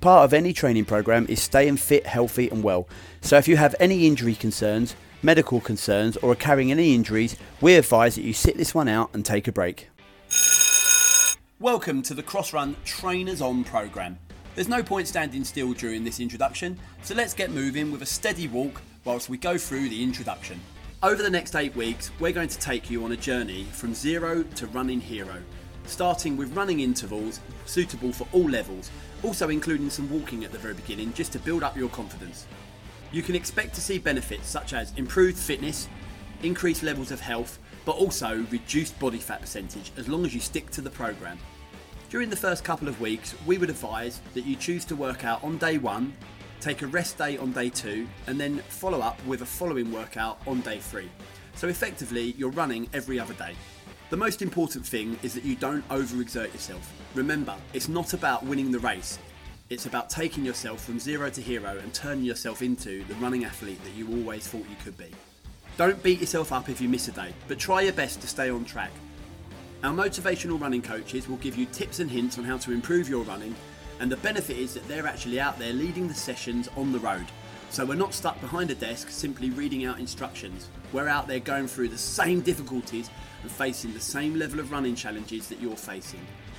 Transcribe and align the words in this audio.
Part 0.00 0.24
of 0.24 0.32
any 0.32 0.54
training 0.54 0.86
program 0.86 1.26
is 1.28 1.42
staying 1.42 1.76
fit, 1.76 2.06
healthy, 2.06 2.48
and 2.48 2.62
well. 2.62 2.88
So 3.20 3.36
if 3.36 3.46
you 3.46 3.58
have 3.58 3.74
any 3.78 4.06
injury 4.06 4.34
concerns, 4.34 4.96
medical 5.22 5.60
concerns, 5.60 6.16
or 6.16 6.32
are 6.32 6.36
carrying 6.36 6.70
any 6.70 6.94
injuries, 6.94 7.36
we 7.60 7.74
advise 7.74 8.14
that 8.14 8.22
you 8.22 8.32
sit 8.32 8.56
this 8.56 8.74
one 8.74 8.88
out 8.88 9.10
and 9.12 9.26
take 9.26 9.46
a 9.46 9.52
break. 9.52 9.90
Welcome 11.58 12.00
to 12.00 12.14
the 12.14 12.22
Crossrun 12.22 12.76
Trainers 12.86 13.42
On 13.42 13.62
program. 13.62 14.18
There's 14.54 14.68
no 14.70 14.82
point 14.82 15.06
standing 15.06 15.44
still 15.44 15.74
during 15.74 16.02
this 16.02 16.18
introduction, 16.18 16.78
so 17.02 17.14
let's 17.14 17.34
get 17.34 17.50
moving 17.50 17.92
with 17.92 18.00
a 18.00 18.06
steady 18.06 18.48
walk 18.48 18.80
whilst 19.04 19.28
we 19.28 19.36
go 19.36 19.58
through 19.58 19.90
the 19.90 20.02
introduction. 20.02 20.58
Over 21.02 21.22
the 21.22 21.28
next 21.28 21.54
eight 21.54 21.76
weeks, 21.76 22.10
we're 22.18 22.32
going 22.32 22.48
to 22.48 22.58
take 22.58 22.88
you 22.90 23.04
on 23.04 23.12
a 23.12 23.18
journey 23.18 23.64
from 23.72 23.92
zero 23.92 24.44
to 24.44 24.66
running 24.68 25.02
hero, 25.02 25.42
starting 25.84 26.38
with 26.38 26.56
running 26.56 26.80
intervals 26.80 27.40
suitable 27.66 28.14
for 28.14 28.26
all 28.32 28.48
levels, 28.48 28.90
also 29.22 29.48
including 29.48 29.90
some 29.90 30.10
walking 30.10 30.44
at 30.44 30.52
the 30.52 30.58
very 30.58 30.74
beginning 30.74 31.12
just 31.12 31.32
to 31.32 31.38
build 31.38 31.62
up 31.62 31.76
your 31.76 31.88
confidence. 31.88 32.46
You 33.12 33.22
can 33.22 33.34
expect 33.34 33.74
to 33.74 33.80
see 33.80 33.98
benefits 33.98 34.48
such 34.48 34.72
as 34.72 34.92
improved 34.96 35.38
fitness, 35.38 35.88
increased 36.42 36.82
levels 36.82 37.10
of 37.10 37.20
health, 37.20 37.58
but 37.84 37.96
also 37.96 38.46
reduced 38.50 38.98
body 38.98 39.18
fat 39.18 39.40
percentage 39.40 39.92
as 39.96 40.08
long 40.08 40.24
as 40.24 40.34
you 40.34 40.40
stick 40.40 40.70
to 40.70 40.80
the 40.80 40.90
program. 40.90 41.38
During 42.08 42.30
the 42.30 42.36
first 42.36 42.64
couple 42.64 42.88
of 42.88 43.00
weeks, 43.00 43.34
we 43.46 43.58
would 43.58 43.70
advise 43.70 44.20
that 44.34 44.44
you 44.44 44.56
choose 44.56 44.84
to 44.86 44.96
work 44.96 45.24
out 45.24 45.42
on 45.44 45.58
day 45.58 45.78
one, 45.78 46.12
take 46.60 46.82
a 46.82 46.86
rest 46.86 47.18
day 47.18 47.38
on 47.38 47.52
day 47.52 47.68
two, 47.68 48.06
and 48.26 48.38
then 48.40 48.58
follow 48.68 49.00
up 49.00 49.24
with 49.26 49.42
a 49.42 49.46
following 49.46 49.92
workout 49.92 50.40
on 50.46 50.60
day 50.60 50.78
three. 50.78 51.08
So 51.54 51.68
effectively, 51.68 52.34
you're 52.36 52.50
running 52.50 52.88
every 52.92 53.18
other 53.18 53.34
day. 53.34 53.54
The 54.10 54.16
most 54.16 54.42
important 54.42 54.86
thing 54.86 55.18
is 55.22 55.34
that 55.34 55.44
you 55.44 55.56
don't 55.56 55.86
overexert 55.88 56.52
yourself. 56.52 56.92
Remember, 57.14 57.54
it's 57.72 57.88
not 57.88 58.12
about 58.12 58.44
winning 58.44 58.70
the 58.70 58.78
race, 58.80 59.18
it's 59.70 59.86
about 59.86 60.10
taking 60.10 60.44
yourself 60.44 60.84
from 60.84 60.98
zero 60.98 61.30
to 61.30 61.40
hero 61.40 61.78
and 61.78 61.94
turning 61.94 62.24
yourself 62.24 62.60
into 62.60 63.04
the 63.04 63.14
running 63.14 63.44
athlete 63.44 63.82
that 63.84 63.94
you 63.94 64.08
always 64.08 64.46
thought 64.46 64.68
you 64.68 64.76
could 64.84 64.98
be. 64.98 65.10
Don't 65.76 66.02
beat 66.02 66.20
yourself 66.20 66.52
up 66.52 66.68
if 66.68 66.80
you 66.80 66.88
miss 66.88 67.08
a 67.08 67.12
day, 67.12 67.32
but 67.48 67.58
try 67.58 67.82
your 67.82 67.92
best 67.92 68.20
to 68.20 68.26
stay 68.26 68.50
on 68.50 68.64
track 68.64 68.90
our 69.82 69.94
motivational 69.94 70.60
running 70.60 70.82
coaches 70.82 71.26
will 71.26 71.38
give 71.38 71.56
you 71.56 71.64
tips 71.64 72.00
and 72.00 72.10
hints 72.10 72.36
on 72.36 72.44
how 72.44 72.58
to 72.58 72.72
improve 72.72 73.08
your 73.08 73.24
running, 73.24 73.54
and 73.98 74.12
the 74.12 74.16
benefit 74.18 74.58
is 74.58 74.74
that 74.74 74.86
they're 74.88 75.06
actually 75.06 75.40
out 75.40 75.58
there 75.58 75.72
leading 75.72 76.06
the 76.06 76.12
sessions 76.12 76.68
on 76.76 76.92
the 76.92 76.98
road. 76.98 77.24
So 77.70 77.86
we're 77.86 77.94
not 77.94 78.14
stuck 78.14 78.40
behind 78.40 78.72
a 78.72 78.74
desk 78.74 79.10
simply 79.10 79.50
reading 79.50 79.84
out 79.84 80.00
instructions. 80.00 80.68
We're 80.92 81.06
out 81.06 81.28
there 81.28 81.38
going 81.38 81.68
through 81.68 81.90
the 81.90 81.98
same 81.98 82.40
difficulties 82.40 83.08
and 83.42 83.50
facing 83.50 83.94
the 83.94 84.00
same 84.00 84.34
level 84.34 84.58
of 84.58 84.72
running 84.72 84.96
challenges 84.96 85.48
that 85.48 85.60
you're 85.60 85.76
facing. 85.76 86.18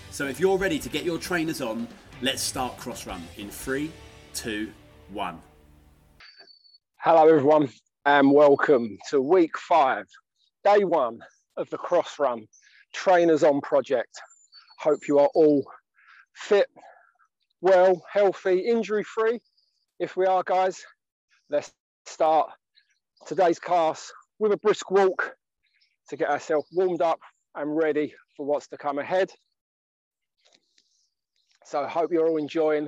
So 0.10 0.28
if 0.28 0.40
you're 0.40 0.58
ready 0.58 0.80
to 0.80 0.88
get 0.88 1.04
your 1.04 1.18
trainers 1.18 1.60
on, 1.60 1.90
let's 2.22 2.42
start 2.42 2.78
cross 2.78 3.06
run 3.06 3.22
in 3.38 3.50
three, 3.50 3.92
two, 4.34 4.72
one. 5.12 5.42
Hello, 6.96 7.28
everyone, 7.28 7.68
and 8.06 8.32
welcome 8.32 8.98
to 9.10 9.20
week 9.20 9.58
five, 9.58 10.06
day 10.64 10.86
one 10.86 11.20
of 11.58 11.70
the 11.72 11.78
cross 11.78 12.20
run 12.20 12.48
trainers 12.94 13.44
on 13.44 13.60
project. 13.60 14.18
Hope 14.80 15.10
you 15.10 15.20
are 15.20 15.30
all 15.34 15.66
fit, 16.36 16.68
well, 17.60 18.02
healthy, 18.10 18.60
injury 18.60 19.04
free. 19.04 19.42
If 20.00 20.16
we 20.16 20.26
are, 20.26 20.42
guys, 20.44 20.82
let's 21.52 21.74
start 22.06 22.50
today's 23.28 23.60
class 23.60 24.10
with 24.40 24.54
a 24.54 24.58
brisk 24.58 24.90
walk 24.90 25.36
to 26.08 26.16
get 26.16 26.30
ourselves 26.30 26.66
warmed 26.72 27.02
up 27.02 27.20
and 27.56 27.76
ready 27.76 28.14
for 28.38 28.46
what's 28.46 28.68
to 28.70 28.78
come 28.78 29.00
ahead. 29.00 29.30
So 31.66 31.82
I 31.82 31.90
hope 31.90 32.10
you're 32.14 32.26
all 32.26 32.38
enjoying 32.38 32.88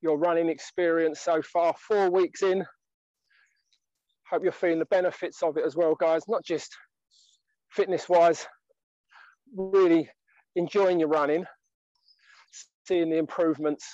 your 0.00 0.16
running 0.16 0.48
experience 0.48 1.20
so 1.20 1.42
far, 1.42 1.74
four 1.88 2.08
weeks 2.08 2.44
in. 2.44 2.64
Hope 4.30 4.44
you're 4.44 4.52
feeling 4.52 4.78
the 4.78 4.84
benefits 4.84 5.42
of 5.42 5.56
it 5.56 5.64
as 5.66 5.74
well, 5.74 5.96
guys, 5.96 6.22
not 6.28 6.44
just 6.44 6.72
fitness 7.72 8.08
wise, 8.08 8.46
really 9.56 10.08
enjoying 10.54 11.00
your 11.00 11.08
running, 11.08 11.44
seeing 12.86 13.10
the 13.10 13.18
improvements 13.18 13.84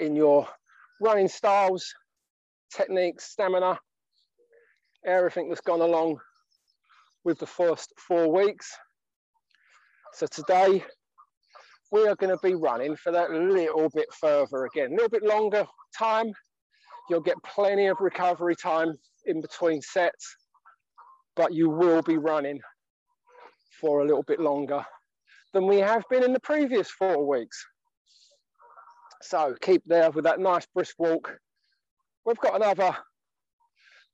in 0.00 0.16
your 0.16 0.48
running 1.00 1.28
styles, 1.28 1.94
techniques, 2.74 3.30
stamina, 3.30 3.78
everything 5.04 5.48
that's 5.48 5.60
gone 5.60 5.80
along 5.80 6.18
with 7.24 7.38
the 7.38 7.46
first 7.46 7.92
four 7.98 8.32
weeks. 8.32 8.72
So 10.14 10.26
today 10.26 10.84
we 11.92 12.06
are 12.06 12.16
going 12.16 12.36
to 12.36 12.40
be 12.42 12.54
running 12.54 12.96
for 12.96 13.12
that 13.12 13.30
little 13.30 13.88
bit 13.90 14.12
further 14.12 14.64
again, 14.66 14.92
a 14.92 14.94
little 14.94 15.08
bit 15.08 15.24
longer 15.24 15.66
time. 15.96 16.32
You'll 17.08 17.20
get 17.20 17.42
plenty 17.44 17.86
of 17.86 18.00
recovery 18.00 18.54
time 18.54 18.94
in 19.26 19.40
between 19.40 19.82
sets, 19.82 20.36
but 21.36 21.52
you 21.52 21.68
will 21.68 22.02
be 22.02 22.18
running 22.18 22.60
for 23.80 24.00
a 24.00 24.06
little 24.06 24.22
bit 24.22 24.40
longer 24.40 24.84
than 25.52 25.66
we 25.66 25.78
have 25.78 26.04
been 26.10 26.22
in 26.22 26.32
the 26.32 26.40
previous 26.40 26.90
four 26.90 27.26
weeks. 27.26 27.64
So 29.22 29.54
keep 29.60 29.82
there 29.86 30.10
with 30.10 30.24
that 30.24 30.40
nice 30.40 30.66
brisk 30.66 30.94
walk. 30.98 31.38
We've 32.24 32.38
got 32.38 32.56
another 32.56 32.96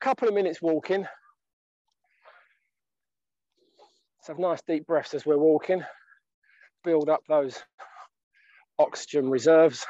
couple 0.00 0.28
of 0.28 0.34
minutes 0.34 0.60
walking. 0.62 1.00
Let's 4.18 4.28
have 4.28 4.38
nice 4.38 4.62
deep 4.66 4.86
breaths 4.86 5.14
as 5.14 5.24
we're 5.24 5.38
walking. 5.38 5.82
Build 6.84 7.08
up 7.08 7.22
those 7.28 7.62
oxygen 8.78 9.30
reserves. 9.30 9.86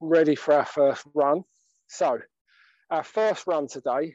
Ready 0.00 0.34
for 0.34 0.54
our 0.54 0.66
first 0.66 1.04
run. 1.14 1.42
So 1.88 2.18
our 2.90 3.04
first 3.04 3.46
run 3.46 3.66
today 3.68 4.14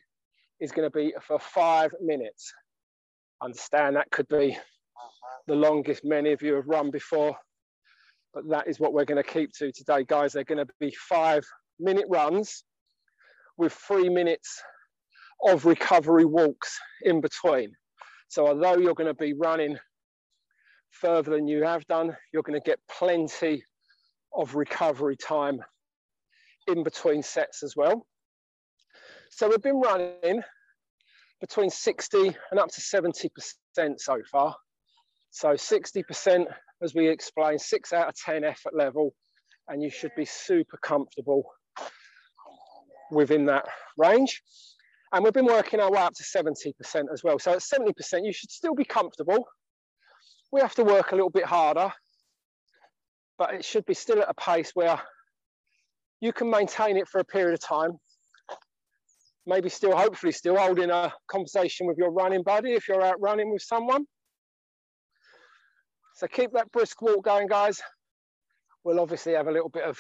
is 0.60 0.72
going 0.72 0.90
to 0.90 0.96
be 0.96 1.14
for 1.22 1.40
five 1.40 1.94
minutes 2.02 2.54
understand 3.44 3.96
that 3.96 4.10
could 4.12 4.28
be 4.28 4.58
the 5.48 5.56
longest 5.56 6.06
many 6.06 6.32
of 6.32 6.42
you 6.42 6.56
have 6.56 6.68
run 6.68 6.90
before, 6.90 7.36
but 8.34 8.48
that 8.50 8.68
is 8.68 8.80
what 8.80 8.94
we're 8.94 9.06
going 9.06 9.22
to 9.22 9.30
keep 9.30 9.52
to 9.54 9.72
today, 9.72 10.06
guys. 10.08 10.34
They're 10.34 10.44
going 10.44 10.66
to 10.66 10.74
be 10.80 10.96
five 11.10 11.44
minute 11.80 12.06
runs 12.10 12.64
with 13.58 13.74
three 13.74 14.10
minutes 14.10 14.62
of 15.46 15.66
recovery 15.66 16.26
walks 16.26 16.80
in 17.04 17.22
between. 17.22 17.72
So, 18.30 18.48
although 18.48 18.78
you're 18.78 18.96
going 18.96 19.08
to 19.08 19.14
be 19.14 19.34
running 19.34 19.78
further 20.92 21.32
than 21.32 21.48
you 21.48 21.64
have 21.64 21.86
done, 21.88 22.16
you're 22.32 22.44
going 22.44 22.60
to 22.60 22.66
get 22.66 22.80
plenty 22.90 23.64
of 24.36 24.56
recovery 24.56 25.16
time 25.16 25.60
in 26.68 26.84
between 26.84 27.22
sets 27.22 27.64
as 27.64 27.76
well. 27.76 28.08
So, 29.30 29.50
we've 29.50 29.62
been 29.62 29.82
running 29.82 30.42
between 31.42 31.70
60 31.70 32.36
and 32.52 32.60
up 32.60 32.70
to 32.70 32.80
70% 32.80 33.30
so 33.98 34.22
far. 34.32 34.56
So 35.32 35.50
60%, 35.50 36.46
as 36.82 36.94
we 36.94 37.10
explained, 37.10 37.60
six 37.60 37.92
out 37.92 38.08
of 38.08 38.16
10 38.16 38.44
effort 38.44 38.76
level, 38.76 39.14
and 39.68 39.82
you 39.82 39.90
should 39.90 40.12
be 40.16 40.26
super 40.26 40.78
comfortable 40.78 41.44
within 43.12 43.46
that 43.48 43.66
range. 43.98 44.42
And 45.12 45.24
we've 45.24 45.34
been 45.34 45.46
working 45.46 45.80
our 45.80 45.92
way 45.92 46.00
up 46.00 46.14
to 46.14 46.24
70% 46.24 46.74
as 47.12 47.24
well. 47.24 47.38
So 47.40 47.54
at 47.54 47.60
70%, 47.60 48.26
you 48.26 48.34
should 48.34 48.52
still 48.52 48.74
be 48.74 48.86
comfortable. 48.86 49.48
We 50.52 50.62
have 50.62 50.76
to 50.76 50.84
work 50.84 51.12
a 51.12 51.16
little 51.16 51.30
bit 51.30 51.46
harder, 51.46 51.92
but 53.38 53.54
it 53.54 53.66
should 53.66 53.86
be 53.86 53.94
still 53.94 54.22
at 54.22 54.30
a 54.30 54.34
pace 54.34 54.72
where 54.74 55.00
you 56.22 56.34
can 56.34 56.50
maintain 56.50 56.98
it 56.98 57.08
for 57.08 57.20
a 57.20 57.26
period 57.26 57.54
of 57.54 57.60
time 57.60 58.00
maybe 59.46 59.70
still, 59.70 59.96
hopefully, 59.96 60.32
still 60.32 60.58
holding 60.58 60.90
a 60.90 61.14
conversation 61.28 61.88
with 61.88 61.98
your 61.98 62.12
running 62.12 62.44
buddy 62.44 62.74
if 62.74 62.88
you're 62.88 63.02
out 63.02 63.20
running 63.20 63.52
with 63.52 63.62
someone. 63.62 64.06
So 66.16 66.28
keep 66.28 66.52
that 66.54 66.72
brisk 66.72 67.02
walk 67.02 67.26
going, 67.26 67.48
guys. 67.48 67.82
We'll 68.84 69.00
obviously 69.00 69.34
have 69.34 69.48
a 69.48 69.52
little 69.52 69.70
bit 69.70 69.84
of 69.84 70.00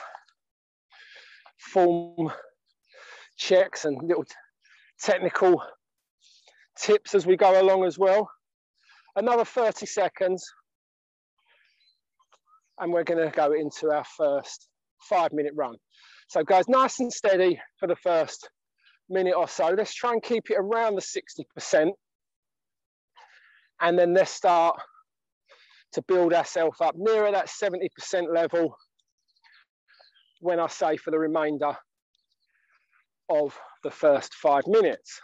form 1.60 2.32
checks 3.38 3.86
and 3.86 3.98
little 4.02 4.26
technical 5.02 5.62
tips 6.80 7.16
as 7.16 7.26
we 7.26 7.38
go 7.38 7.62
along 7.62 7.86
as 7.86 7.98
well. 7.98 8.30
Another 9.16 9.46
30 9.46 9.86
seconds, 9.86 10.46
and 12.80 12.92
we're 12.92 13.04
going 13.04 13.24
to 13.24 13.36
go 13.36 13.54
into 13.54 13.92
our 13.92 14.06
first 14.18 14.68
five 15.02 15.32
minute 15.34 15.54
run. 15.56 15.76
So, 16.28 16.44
guys, 16.44 16.68
nice 16.68 17.00
and 17.00 17.14
steady 17.14 17.62
for 17.80 17.88
the 17.88 17.96
first 17.96 18.50
minute 19.10 19.36
or 19.36 19.48
so. 19.48 19.68
Let's 19.68 19.94
try 19.94 20.14
and 20.14 20.24
keep 20.24 20.50
it 20.50 20.58
around 20.58 20.96
the 20.96 21.02
60%. 21.02 21.92
And 23.82 24.00
then 24.00 24.14
let's 24.14 24.32
start 24.32 24.80
to 25.94 26.02
build 26.08 26.34
ourselves 26.34 26.82
up 26.82 26.96
nearer 26.98 27.32
that 27.32 27.50
70% 27.50 28.34
level 28.34 28.76
when 30.40 30.60
I 30.60 30.68
say 30.68 30.98
for 30.98 31.12
the 31.12 31.20
remainder 31.20 31.78
of 33.30 33.58
the 33.84 33.92
first 33.92 34.34
five 34.36 34.64
minutes. 34.68 35.20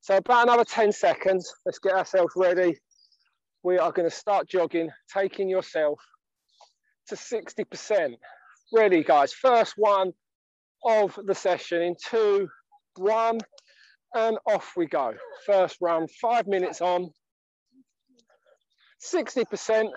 So 0.00 0.16
about 0.16 0.44
another 0.44 0.64
10 0.64 0.92
seconds, 0.92 1.52
let's 1.64 1.78
get 1.78 1.92
ourselves 1.92 2.32
ready. 2.36 2.76
We 3.62 3.78
are 3.78 3.92
gonna 3.92 4.10
start 4.10 4.48
jogging, 4.48 4.90
taking 5.12 5.48
yourself 5.48 6.00
to 7.08 7.16
60%. 7.16 8.16
Ready, 8.72 9.04
guys. 9.04 9.32
First 9.32 9.74
one 9.76 10.12
of 10.84 11.18
the 11.24 11.34
session 11.34 11.82
in 11.82 11.94
two, 12.04 12.48
one, 12.96 13.38
and 14.14 14.38
off 14.46 14.72
we 14.76 14.86
go. 14.86 15.14
First 15.46 15.76
round, 15.80 16.10
five 16.10 16.46
minutes 16.46 16.80
on, 16.80 17.10
60%. 19.02 19.90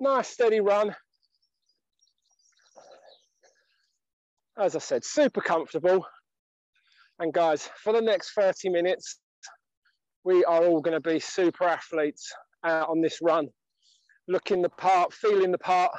Nice 0.00 0.28
steady 0.28 0.60
run. 0.60 0.94
As 4.60 4.74
I 4.74 4.80
said, 4.80 5.04
super 5.04 5.40
comfortable. 5.40 6.04
And 7.20 7.32
guys, 7.32 7.68
for 7.82 7.92
the 7.92 8.00
next 8.00 8.32
30 8.32 8.70
minutes, 8.70 9.20
we 10.24 10.44
are 10.44 10.64
all 10.64 10.80
going 10.80 11.00
to 11.00 11.08
be 11.08 11.20
super 11.20 11.64
athletes 11.64 12.32
out 12.64 12.88
on 12.88 13.00
this 13.00 13.20
run, 13.22 13.48
looking 14.26 14.62
the 14.62 14.68
part, 14.68 15.12
feeling 15.12 15.52
the 15.52 15.58
part. 15.58 15.92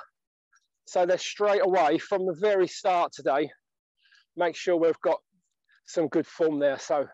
So 0.86 1.06
they're 1.06 1.18
straight 1.18 1.62
away 1.64 2.00
from 2.00 2.26
the 2.26 2.34
very 2.34 2.68
start 2.68 3.14
today, 3.14 3.50
make 4.36 4.56
sure 4.56 4.76
we've 4.76 5.00
got 5.02 5.20
some 5.86 6.08
good 6.08 6.28
form 6.28 6.60
there. 6.60 6.80
So 6.80 7.08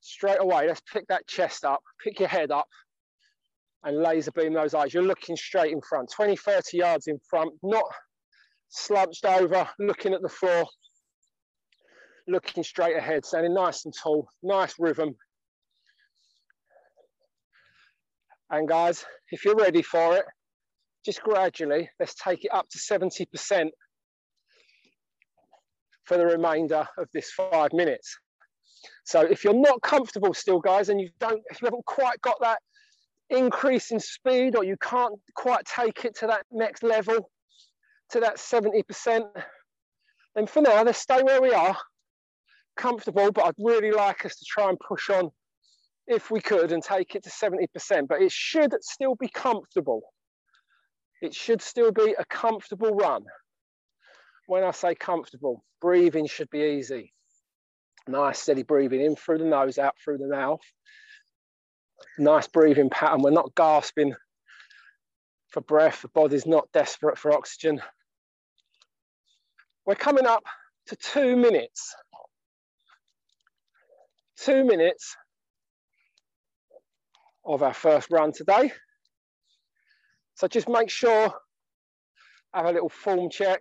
straight 0.00 0.40
away, 0.40 0.66
let's 0.66 0.82
pick 0.92 1.06
that 1.08 1.28
chest 1.28 1.64
up, 1.64 1.80
pick 2.02 2.18
your 2.18 2.28
head 2.28 2.50
up 2.50 2.68
and 3.84 4.02
laser 4.02 4.32
beam 4.32 4.52
those 4.52 4.74
eyes. 4.74 4.92
You're 4.92 5.04
looking 5.04 5.36
straight 5.36 5.72
in 5.72 5.80
front, 5.80 6.10
20, 6.10 6.36
30 6.36 6.76
yards 6.76 7.06
in 7.06 7.18
front, 7.30 7.52
not 7.62 7.84
slumped 8.68 9.24
over, 9.24 9.68
looking 9.78 10.14
at 10.14 10.22
the 10.22 10.28
floor, 10.28 10.66
looking 12.28 12.62
straight 12.62 12.96
ahead, 12.96 13.24
standing 13.24 13.54
nice 13.54 13.84
and 13.84 13.94
tall, 13.94 14.28
nice 14.42 14.74
rhythm. 14.78 15.14
And 18.50 18.68
guys, 18.68 19.04
if 19.30 19.44
you're 19.44 19.56
ready 19.56 19.82
for 19.82 20.16
it, 20.16 20.24
just 21.04 21.22
gradually, 21.22 21.88
let's 22.00 22.14
take 22.14 22.44
it 22.44 22.52
up 22.52 22.68
to 22.70 22.78
70% 22.78 23.70
for 26.04 26.16
the 26.16 26.26
remainder 26.26 26.86
of 26.98 27.08
this 27.12 27.30
five 27.32 27.72
minutes. 27.72 28.16
So 29.04 29.20
if 29.20 29.44
you're 29.44 29.54
not 29.54 29.82
comfortable 29.82 30.34
still, 30.34 30.60
guys, 30.60 30.88
and 30.88 31.00
you 31.00 31.10
don't, 31.18 31.42
if 31.50 31.60
you 31.60 31.66
haven't 31.66 31.86
quite 31.86 32.20
got 32.22 32.36
that 32.40 32.58
increase 33.30 33.90
in 33.90 34.00
speed 34.00 34.56
or 34.56 34.64
you 34.64 34.76
can't 34.80 35.14
quite 35.34 35.64
take 35.64 36.04
it 36.04 36.16
to 36.18 36.28
that 36.28 36.44
next 36.52 36.82
level, 36.82 37.30
to 38.10 38.20
that 38.20 38.36
70%, 38.36 39.26
then 40.34 40.46
for 40.46 40.60
now, 40.60 40.82
let's 40.82 40.98
stay 40.98 41.22
where 41.22 41.40
we 41.40 41.52
are, 41.52 41.76
comfortable, 42.76 43.32
but 43.32 43.46
I'd 43.46 43.54
really 43.58 43.90
like 43.90 44.24
us 44.24 44.36
to 44.36 44.44
try 44.46 44.68
and 44.68 44.78
push 44.78 45.10
on 45.10 45.30
if 46.06 46.30
we 46.30 46.40
could 46.40 46.72
and 46.72 46.82
take 46.82 47.14
it 47.14 47.24
to 47.24 47.30
70%, 47.30 48.06
but 48.08 48.22
it 48.22 48.30
should 48.30 48.74
still 48.80 49.16
be 49.16 49.28
comfortable. 49.28 50.02
It 51.22 51.34
should 51.34 51.62
still 51.62 51.90
be 51.90 52.14
a 52.18 52.24
comfortable 52.26 52.94
run. 52.94 53.24
When 54.46 54.62
I 54.62 54.70
say 54.70 54.94
comfortable, 54.94 55.64
breathing 55.80 56.26
should 56.26 56.50
be 56.50 56.60
easy. 56.60 57.12
Nice 58.06 58.38
steady 58.38 58.62
breathing 58.62 59.00
in 59.00 59.16
through 59.16 59.38
the 59.38 59.44
nose, 59.44 59.78
out 59.78 59.96
through 60.04 60.18
the 60.18 60.28
mouth. 60.28 60.60
Nice 62.18 62.46
breathing 62.46 62.90
pattern. 62.90 63.22
We're 63.22 63.30
not 63.30 63.54
gasping 63.56 64.14
for 65.56 65.62
breath. 65.62 66.02
The 66.02 66.08
body's 66.08 66.44
not 66.44 66.70
desperate 66.74 67.16
for 67.16 67.32
oxygen. 67.32 67.80
We're 69.86 69.94
coming 69.94 70.26
up 70.26 70.44
to 70.88 70.96
two 70.96 71.34
minutes. 71.34 71.94
Two 74.36 74.64
minutes 74.64 75.16
of 77.42 77.62
our 77.62 77.72
first 77.72 78.08
run 78.10 78.32
today. 78.32 78.70
So 80.34 80.46
just 80.46 80.68
make 80.68 80.90
sure, 80.90 81.32
have 82.52 82.66
a 82.66 82.72
little 82.72 82.90
form 82.90 83.30
check. 83.30 83.60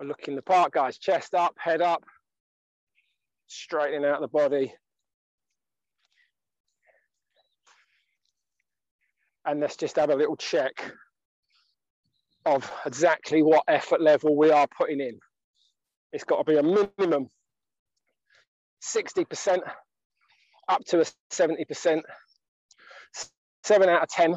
We're 0.00 0.06
looking 0.06 0.34
the 0.34 0.40
part, 0.40 0.72
guys. 0.72 0.96
Chest 0.96 1.34
up, 1.34 1.56
head 1.58 1.82
up, 1.82 2.04
straightening 3.48 4.06
out 4.06 4.22
the 4.22 4.28
body. 4.28 4.72
And 9.44 9.60
let's 9.60 9.76
just 9.76 9.96
have 9.96 10.10
a 10.10 10.14
little 10.14 10.36
check 10.36 10.92
of 12.44 12.70
exactly 12.86 13.42
what 13.42 13.64
effort 13.68 14.00
level 14.00 14.36
we 14.36 14.50
are 14.50 14.66
putting 14.78 15.00
in. 15.00 15.18
It's 16.12 16.24
got 16.24 16.44
to 16.44 16.44
be 16.44 16.58
a 16.58 16.62
minimum 16.62 17.28
60% 18.82 19.60
up 20.68 20.84
to 20.86 21.00
a 21.00 21.04
70%, 21.32 22.02
seven 23.64 23.88
out 23.88 24.02
of 24.02 24.08
10. 24.08 24.36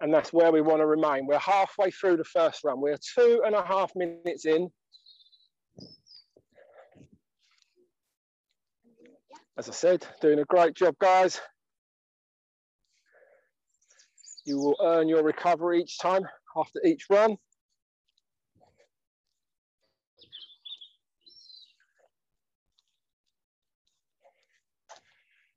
And 0.00 0.12
that's 0.12 0.32
where 0.32 0.52
we 0.52 0.60
want 0.60 0.80
to 0.80 0.86
remain. 0.86 1.26
We're 1.26 1.38
halfway 1.38 1.90
through 1.90 2.18
the 2.18 2.24
first 2.24 2.64
run. 2.64 2.80
We're 2.80 2.98
two 3.16 3.42
and 3.44 3.54
a 3.54 3.64
half 3.64 3.92
minutes 3.94 4.44
in. 4.44 4.68
As 9.56 9.68
I 9.68 9.72
said, 9.72 10.04
doing 10.20 10.40
a 10.40 10.44
great 10.44 10.74
job, 10.74 10.96
guys. 10.98 11.40
You 14.44 14.58
will 14.58 14.76
earn 14.82 15.08
your 15.08 15.22
recovery 15.22 15.80
each 15.80 15.98
time 15.98 16.26
after 16.56 16.80
each 16.84 17.06
run. 17.08 17.36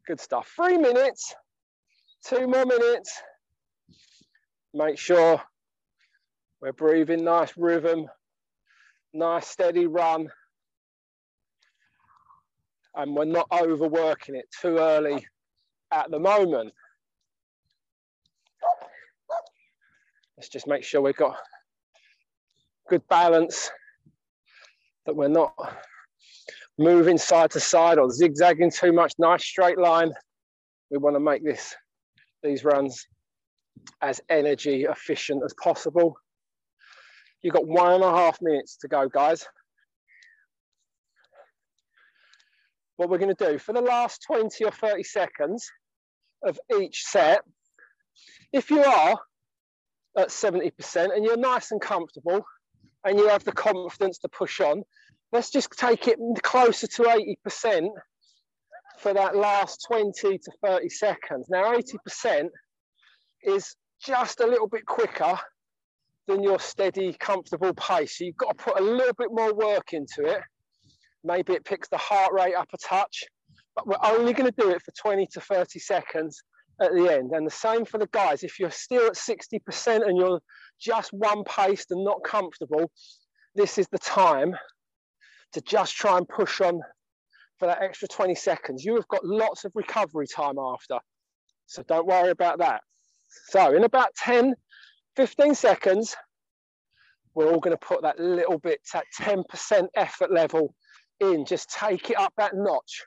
Good 0.07 0.21
stuff. 0.21 0.49
Three 0.55 0.77
minutes, 0.77 1.35
two 2.25 2.47
more 2.47 2.65
minutes. 2.65 3.21
Make 4.73 4.97
sure 4.97 5.41
we're 6.61 6.71
breathing 6.71 7.25
nice 7.25 7.51
rhythm, 7.57 8.07
nice 9.13 9.47
steady 9.47 9.85
run. 9.85 10.29
And 12.95 13.15
we're 13.15 13.25
not 13.25 13.47
overworking 13.51 14.35
it 14.35 14.45
too 14.61 14.77
early 14.77 15.27
at 15.91 16.09
the 16.09 16.19
moment. 16.19 16.73
Let's 20.37 20.49
just 20.49 20.67
make 20.67 20.83
sure 20.83 21.01
we've 21.01 21.15
got 21.15 21.35
good 22.89 23.01
balance, 23.07 23.71
that 25.07 25.15
we're 25.15 25.27
not 25.27 25.53
moving 26.77 27.17
side 27.17 27.49
to 27.51 27.59
side 27.59 27.97
or 27.97 28.11
zigzagging 28.11 28.69
too 28.69 28.93
much. 28.93 29.13
Nice 29.17 29.43
straight 29.43 29.79
line. 29.79 30.11
We 30.91 30.97
want 30.97 31.15
to 31.15 31.19
make 31.19 31.43
this 31.43 31.75
these 32.43 32.63
runs 32.63 33.07
as 34.01 34.21
energy 34.29 34.83
efficient 34.83 35.41
as 35.43 35.55
possible. 35.61 36.15
You've 37.41 37.55
got 37.55 37.67
one 37.67 37.93
and 37.93 38.03
a 38.03 38.11
half 38.11 38.39
minutes 38.41 38.77
to 38.77 38.87
go, 38.87 39.09
guys. 39.09 39.45
What 42.97 43.09
we're 43.09 43.17
going 43.17 43.35
to 43.35 43.51
do 43.51 43.57
for 43.57 43.73
the 43.73 43.81
last 43.81 44.23
20 44.27 44.63
or 44.65 44.71
30 44.71 45.03
seconds 45.03 45.67
of 46.43 46.59
each 46.79 47.03
set, 47.05 47.41
if 48.53 48.69
you 48.69 48.83
are 48.83 49.17
at 50.17 50.29
70% 50.29 51.15
and 51.15 51.23
you're 51.23 51.37
nice 51.37 51.71
and 51.71 51.79
comfortable 51.79 52.45
and 53.05 53.17
you 53.17 53.27
have 53.29 53.43
the 53.43 53.51
confidence 53.51 54.17
to 54.19 54.29
push 54.29 54.59
on, 54.59 54.83
let's 55.31 55.51
just 55.51 55.71
take 55.71 56.07
it 56.07 56.17
closer 56.41 56.87
to 56.87 57.03
80% 57.47 57.89
for 58.99 59.13
that 59.13 59.35
last 59.35 59.85
20 59.87 60.11
to 60.37 60.51
30 60.63 60.89
seconds. 60.89 61.47
Now, 61.49 61.73
80% 61.73 62.49
is 63.43 63.75
just 64.03 64.39
a 64.39 64.47
little 64.47 64.67
bit 64.67 64.85
quicker 64.85 65.39
than 66.27 66.43
your 66.43 66.59
steady, 66.59 67.15
comfortable 67.19 67.73
pace. 67.73 68.17
So 68.17 68.25
you've 68.25 68.37
got 68.37 68.57
to 68.57 68.63
put 68.63 68.79
a 68.79 68.83
little 68.83 69.13
bit 69.13 69.29
more 69.31 69.53
work 69.53 69.93
into 69.93 70.25
it. 70.25 70.41
Maybe 71.23 71.53
it 71.53 71.63
picks 71.63 71.87
the 71.89 71.97
heart 71.97 72.33
rate 72.33 72.55
up 72.55 72.69
a 72.73 72.77
touch, 72.77 73.23
but 73.75 73.87
we're 73.87 73.95
only 74.03 74.33
going 74.33 74.51
to 74.51 74.61
do 74.61 74.71
it 74.71 74.81
for 74.81 74.91
20 74.99 75.27
to 75.33 75.41
30 75.41 75.79
seconds 75.79 76.41
at 76.79 76.93
the 76.93 77.11
end. 77.11 77.31
And 77.31 77.45
the 77.45 77.51
same 77.51 77.85
for 77.85 77.97
the 77.97 78.09
guys. 78.11 78.43
If 78.43 78.59
you're 78.59 78.71
still 78.71 79.07
at 79.07 79.13
60% 79.13 80.07
and 80.07 80.17
you're 80.17 80.39
just 80.79 81.11
one 81.11 81.43
paced 81.43 81.91
and 81.91 82.03
not 82.03 82.23
comfortable, 82.23 82.91
this 83.55 83.77
is 83.77 83.87
the 83.91 83.99
time 83.99 84.55
to 85.53 85.61
just 85.61 85.95
try 85.95 86.17
and 86.17 86.27
push 86.27 86.61
on 86.61 86.81
for 87.57 87.67
that 87.67 87.81
extra 87.81 88.07
20 88.07 88.35
seconds. 88.35 88.85
You 88.85 88.95
have 88.95 89.07
got 89.07 89.25
lots 89.25 89.65
of 89.65 89.71
recovery 89.73 90.27
time 90.27 90.59
after. 90.59 90.99
So 91.65 91.83
don't 91.83 92.05
worry 92.05 92.29
about 92.29 92.59
that. 92.59 92.81
So 93.49 93.75
in 93.75 93.83
about 93.83 94.13
10, 94.15 94.53
15 95.15 95.55
seconds, 95.55 96.15
we're 97.33 97.51
all 97.51 97.59
going 97.59 97.75
to 97.75 97.85
put 97.85 98.03
that 98.03 98.19
little 98.19 98.59
bit, 98.59 98.79
that 98.93 99.05
10% 99.19 99.87
effort 99.95 100.31
level 100.31 100.73
in. 101.19 101.45
Just 101.45 101.69
take 101.69 102.09
it 102.09 102.17
up 102.17 102.33
that 102.37 102.55
notch 102.55 103.05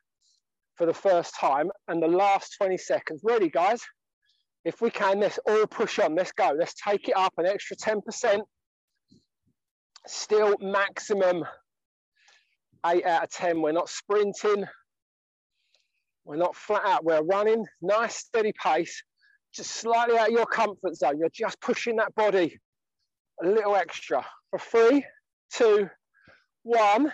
for 0.80 0.87
the 0.87 0.94
first 0.94 1.34
time 1.38 1.68
and 1.88 2.02
the 2.02 2.08
last 2.08 2.54
20 2.56 2.78
seconds. 2.78 3.20
Ready, 3.22 3.50
guys? 3.50 3.82
If 4.64 4.80
we 4.80 4.88
can, 4.88 5.20
let's 5.20 5.38
all 5.46 5.66
push 5.66 5.99
on. 5.99 6.14
Let's 6.14 6.32
go. 6.32 6.54
Let's 6.58 6.72
take 6.72 7.06
it 7.06 7.16
up 7.18 7.34
an 7.37 7.44
extra 7.44 7.76
10%. 7.76 8.40
Still 10.06 10.56
maximum 10.62 11.44
eight 12.87 13.04
out 13.04 13.25
of 13.25 13.30
10. 13.30 13.60
We're 13.60 13.72
not 13.72 13.90
sprinting. 13.90 14.64
We're 16.25 16.37
not 16.37 16.56
flat 16.56 16.82
out. 16.87 17.04
We're 17.04 17.25
running, 17.25 17.66
nice 17.82 18.16
steady 18.16 18.54
pace, 18.64 19.02
just 19.54 19.72
slightly 19.72 20.16
out 20.16 20.28
of 20.28 20.32
your 20.32 20.46
comfort 20.46 20.96
zone. 20.96 21.18
You're 21.18 21.28
just 21.28 21.60
pushing 21.60 21.96
that 21.96 22.14
body 22.14 22.58
a 23.44 23.46
little 23.46 23.76
extra. 23.76 24.25
For 24.49 24.58
three, 24.58 25.04
two, 25.52 25.90
one, 26.62 27.12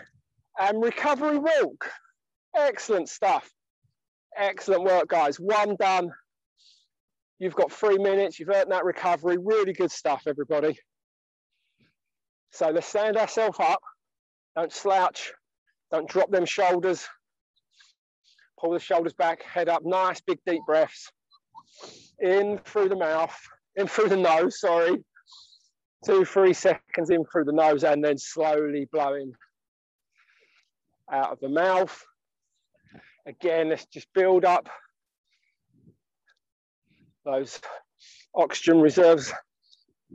and 0.57 0.81
recovery 0.81 1.39
walk. 1.39 1.91
Excellent 2.57 3.09
stuff. 3.09 3.51
Excellent 4.37 4.85
work, 4.85 5.09
guys. 5.09 5.41
One 5.41 5.77
done. 5.77 6.11
You've 7.39 7.55
got 7.55 7.73
three 7.73 7.99
minutes. 7.99 8.39
You've 8.39 8.51
earned 8.51 8.71
that 8.71 8.85
recovery. 8.85 9.39
Really 9.39 9.73
good 9.73 9.91
stuff, 9.91 10.23
everybody. 10.27 10.79
So 12.53 12.71
let's 12.71 12.87
stand 12.87 13.17
ourselves 13.17 13.59
up. 13.61 13.81
Don't 14.57 14.73
slouch. 14.73 15.33
Don't 15.93 16.09
drop 16.09 16.31
them 16.31 16.45
shoulders. 16.45 17.07
Pull 18.59 18.73
the 18.73 18.79
shoulders 18.79 19.13
back, 19.13 19.43
head 19.43 19.69
up. 19.69 19.83
Nice 19.85 20.21
big 20.21 20.39
deep 20.47 20.63
breaths. 20.67 21.11
In 22.19 22.59
through 22.65 22.89
the 22.89 22.97
mouth, 22.97 23.37
in 23.77 23.87
through 23.87 24.09
the 24.09 24.17
nose, 24.17 24.61
sorry. 24.61 25.05
Two, 26.05 26.25
three 26.25 26.55
seconds 26.55 27.11
in 27.11 27.25
through 27.25 27.45
the 27.45 27.53
nose 27.53 27.85
and 27.85 28.03
then 28.03 28.17
slowly 28.17 28.89
blowing 28.91 29.33
out 31.13 31.33
of 31.33 31.41
the 31.41 31.49
mouth. 31.49 32.03
Again, 33.27 33.71
let's 33.71 33.87
just 33.87 34.07
build 34.15 34.45
up 34.45 34.69
those 37.25 37.61
oxygen 38.35 38.81
reserves 38.81 39.33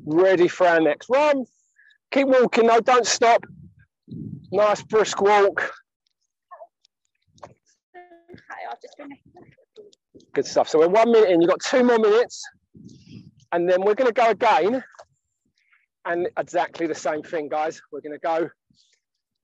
ready 0.06 0.48
for 0.48 0.66
our 0.66 0.80
next 0.80 1.10
run. 1.10 1.46
Keep 2.12 2.28
walking 2.28 2.68
though, 2.68 2.80
don't 2.80 3.06
stop. 3.06 3.44
Nice 4.52 4.82
brisk 4.84 5.22
walk. 5.22 5.74
Good 10.34 10.46
stuff. 10.46 10.70
So 10.70 10.80
we're 10.80 10.88
one 10.88 11.12
minute 11.12 11.30
in, 11.30 11.42
you've 11.42 11.50
got 11.50 11.62
two 11.62 11.84
more 11.84 12.00
minutes, 12.00 12.42
and 13.52 13.70
then 13.70 13.82
we're 13.82 13.96
going 13.96 14.08
to 14.08 14.14
go 14.14 14.30
again. 14.30 14.84
And 16.06 16.30
exactly 16.38 16.88
the 16.88 16.96
same 16.96 17.22
thing, 17.22 17.50
guys. 17.50 17.82
We're 17.92 18.02
going 18.02 18.14
to 18.14 18.20
go 18.20 18.50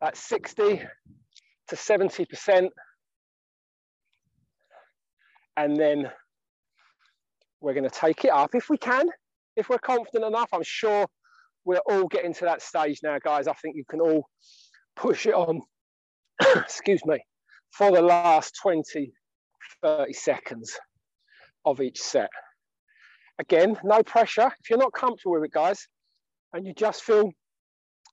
at 0.01 0.15
60 0.15 0.81
to 1.67 1.75
70%. 1.75 2.69
And 5.57 5.75
then 5.75 6.09
we're 7.59 7.73
going 7.73 7.83
to 7.83 7.89
take 7.89 8.23
it 8.23 8.31
up 8.31 8.53
if 8.53 8.69
we 8.69 8.77
can. 8.77 9.09
If 9.55 9.69
we're 9.69 9.79
confident 9.79 10.23
enough, 10.23 10.49
I'm 10.53 10.63
sure 10.63 11.07
we're 11.65 11.81
all 11.89 12.07
getting 12.07 12.33
to 12.35 12.45
that 12.45 12.61
stage 12.61 12.99
now, 13.03 13.17
guys. 13.19 13.47
I 13.47 13.53
think 13.53 13.75
you 13.75 13.83
can 13.89 13.99
all 13.99 14.27
push 14.95 15.25
it 15.25 15.33
on, 15.33 15.61
excuse 16.55 17.03
me, 17.05 17.19
for 17.71 17.91
the 17.91 18.01
last 18.01 18.57
20, 18.61 19.11
30 19.83 20.13
seconds 20.13 20.77
of 21.65 21.81
each 21.81 21.99
set. 21.99 22.29
Again, 23.39 23.77
no 23.83 24.01
pressure. 24.03 24.51
If 24.59 24.69
you're 24.69 24.79
not 24.79 24.93
comfortable 24.93 25.33
with 25.33 25.43
it, 25.43 25.51
guys, 25.51 25.87
and 26.53 26.65
you 26.65 26.73
just 26.73 27.03
feel 27.03 27.31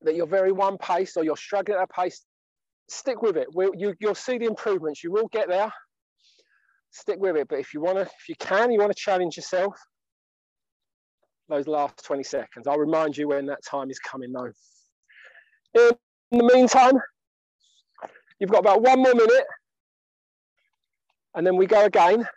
that 0.03 0.15
you're 0.15 0.27
very 0.27 0.53
one 0.53 0.77
pace 0.79 1.17
or 1.17 1.25
you're 1.25 1.37
struggling 1.37 1.79
at 1.79 1.85
a 1.85 1.87
pace, 1.87 2.25
stick 2.89 3.23
with 3.23 3.37
it. 3.37 3.47
We'll, 3.55 3.73
you, 3.77 3.95
you'll 4.01 4.15
see 4.15 4.39
the 4.39 4.47
improvements. 4.47 5.03
You 5.03 5.13
will 5.13 5.29
get 5.29 5.49
there. 5.49 5.73
Stick 6.95 7.17
with 7.19 7.37
it. 7.37 7.49
But 7.49 7.59
if 7.59 7.75
you 7.75 7.81
want 7.81 7.97
to, 7.99 8.03
if 8.03 8.29
you 8.29 8.37
can, 8.39 8.71
you 8.71 8.79
want 8.79 8.93
to 8.93 8.99
challenge 8.99 9.37
yourself, 9.37 9.75
those 11.49 11.67
last 11.67 12.05
20 12.05 12.23
seconds. 12.23 12.69
I'll 12.69 12.79
remind 12.79 13.17
you 13.17 13.27
when 13.29 13.47
that 13.47 13.65
time 13.65 13.91
is 13.91 13.99
coming 13.99 14.33
though. 14.33 14.53
In 15.75 16.39
the 16.39 16.51
meantime, 16.55 17.01
you've 18.39 18.51
got 18.51 18.61
about 18.61 18.81
one 18.81 19.03
more 19.03 19.13
minute 19.13 19.45
and 21.35 21.45
then 21.45 21.57
we 21.57 21.67
go 21.67 21.85
again. 21.85 22.29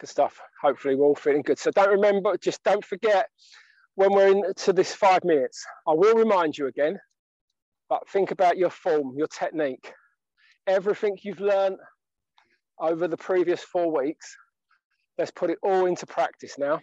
Good 0.00 0.08
stuff. 0.08 0.40
Hopefully 0.62 0.94
we're 0.94 1.04
all 1.04 1.14
feeling 1.14 1.42
good. 1.42 1.58
So 1.58 1.70
don't 1.72 1.90
remember, 1.90 2.38
just 2.38 2.64
don't 2.64 2.84
forget 2.84 3.28
when 3.94 4.12
we're 4.12 4.28
into 4.28 4.72
this 4.72 4.94
five 4.94 5.24
minutes, 5.24 5.64
I 5.86 5.92
will 5.92 6.14
remind 6.14 6.56
you 6.56 6.66
again, 6.66 6.98
but 7.88 8.08
think 8.08 8.30
about 8.30 8.56
your 8.56 8.70
form, 8.70 9.14
your 9.16 9.26
technique, 9.26 9.92
everything 10.66 11.18
you've 11.22 11.40
learned 11.40 11.76
over 12.78 13.06
the 13.06 13.16
previous 13.16 13.62
four 13.62 13.92
weeks. 14.02 14.36
Let's 15.18 15.30
put 15.30 15.50
it 15.50 15.58
all 15.62 15.86
into 15.86 16.06
practice 16.06 16.56
now. 16.58 16.80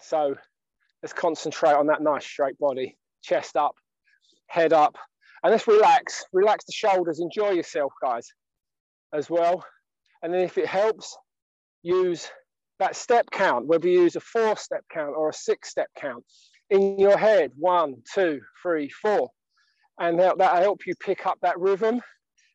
So 0.00 0.34
let's 1.02 1.12
concentrate 1.12 1.74
on 1.74 1.86
that 1.88 2.02
nice 2.02 2.24
straight 2.24 2.58
body, 2.58 2.96
chest 3.22 3.56
up, 3.56 3.74
head 4.46 4.72
up, 4.72 4.96
and 5.42 5.52
let's 5.52 5.68
relax. 5.68 6.24
Relax 6.32 6.64
the 6.64 6.72
shoulders, 6.72 7.20
enjoy 7.20 7.50
yourself, 7.50 7.92
guys, 8.02 8.26
as 9.12 9.28
well. 9.28 9.64
And 10.22 10.32
then 10.32 10.40
if 10.40 10.56
it 10.56 10.66
helps, 10.66 11.16
use 11.82 12.28
that 12.78 12.96
step 12.96 13.26
count, 13.30 13.66
whether 13.66 13.88
you 13.88 14.02
use 14.02 14.16
a 14.16 14.20
four 14.20 14.56
step 14.56 14.84
count 14.92 15.14
or 15.16 15.30
a 15.30 15.34
six 15.34 15.70
step 15.70 15.88
count 15.96 16.24
in 16.70 16.98
your 16.98 17.16
head, 17.16 17.52
one, 17.56 17.96
two, 18.12 18.40
three, 18.62 18.88
four. 18.90 19.30
And 19.98 20.18
that'll 20.18 20.62
help 20.62 20.86
you 20.86 20.94
pick 21.00 21.26
up 21.26 21.38
that 21.42 21.58
rhythm 21.58 22.00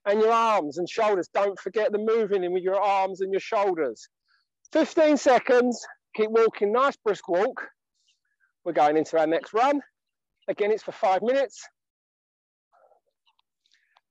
and 0.06 0.20
your 0.20 0.32
arms 0.32 0.78
and 0.78 0.88
shoulders. 0.90 1.30
Don't 1.34 1.60
forget 1.60 1.92
the 1.92 1.98
moving 1.98 2.44
in 2.44 2.52
with 2.54 2.64
your 2.64 2.80
arms 2.80 3.22
and 3.22 3.32
your 3.32 3.40
shoulders. 3.40 4.08
15 4.74 5.18
seconds, 5.18 5.86
keep 6.16 6.30
walking, 6.30 6.72
nice 6.72 6.96
brisk 6.98 7.28
walk. 7.28 7.68
We're 8.64 8.74
going 8.74 8.98
into 8.98 9.20
our 9.20 9.28
next 9.28 9.54
run. 9.54 9.82
Again, 10.48 10.72
it's 10.72 10.84
for 10.84 10.92
five 10.92 11.22
minutes. 11.22 11.68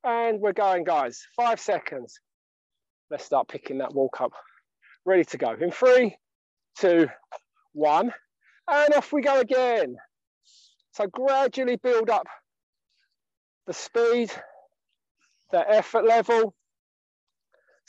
And 0.02 0.40
we're 0.40 0.52
going, 0.52 0.85
guys, 0.85 1.23
five 1.37 1.61
seconds. 1.61 2.19
Let's 3.11 3.25
start 3.25 3.49
picking 3.49 3.79
that 3.79 3.95
walk 3.95 4.21
up. 4.21 4.33
Ready 5.04 5.25
to 5.25 5.38
go. 5.38 5.57
In 5.61 5.71
three, 5.71 6.16
two, 6.78 7.09
one, 7.73 8.12
and 8.69 8.95
off 8.95 9.12
we 9.12 9.23
go 9.23 9.40
again. 9.40 9.97
So 10.92 11.07
gradually 11.07 11.76
build 11.76 12.11
up 12.11 12.26
the 13.66 13.73
speed, 13.73 14.30
the 15.52 15.69
effort 15.69 16.04
level, 16.04 16.54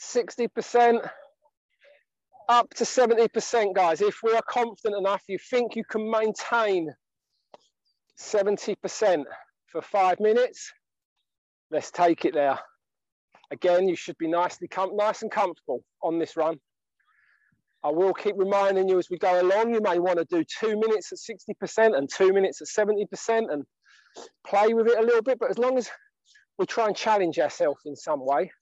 60%, 0.00 1.08
up 2.48 2.72
to 2.74 2.84
70%, 2.84 3.74
guys. 3.74 4.00
If 4.00 4.18
we 4.22 4.34
are 4.34 4.42
confident 4.48 4.96
enough, 4.98 5.22
you 5.28 5.38
think 5.38 5.76
you 5.76 5.84
can 5.84 6.10
maintain 6.10 6.92
70% 8.18 9.24
for 9.68 9.82
five 9.82 10.20
minutes, 10.20 10.72
let's 11.70 11.90
take 11.90 12.24
it 12.24 12.34
there. 12.34 12.58
Again, 13.50 13.88
you 13.88 13.96
should 13.96 14.18
be 14.18 14.28
nicely 14.28 14.68
nice 14.94 15.22
and 15.22 15.30
comfortable 15.30 15.82
on 16.02 16.18
this 16.18 16.36
run. 16.36 16.58
I 17.84 17.90
will 17.90 18.14
keep 18.14 18.36
reminding 18.38 18.88
you 18.88 18.98
as 18.98 19.10
we 19.10 19.18
go 19.18 19.40
along, 19.40 19.74
you 19.74 19.80
may 19.80 19.98
want 19.98 20.18
to 20.18 20.24
do 20.24 20.44
two 20.44 20.78
minutes 20.78 21.12
at 21.12 21.18
60% 21.18 21.96
and 21.96 22.08
two 22.08 22.32
minutes 22.32 22.60
at 22.60 22.68
70% 22.68 23.52
and 23.52 23.64
play 24.46 24.72
with 24.72 24.86
it 24.86 24.98
a 24.98 25.02
little 25.02 25.22
bit, 25.22 25.38
but 25.40 25.50
as 25.50 25.58
long 25.58 25.76
as 25.76 25.90
we 26.58 26.66
try 26.66 26.86
and 26.86 26.96
challenge 26.96 27.38
ourselves 27.38 27.80
in 27.86 27.96
some 27.96 28.24
way. 28.24 28.52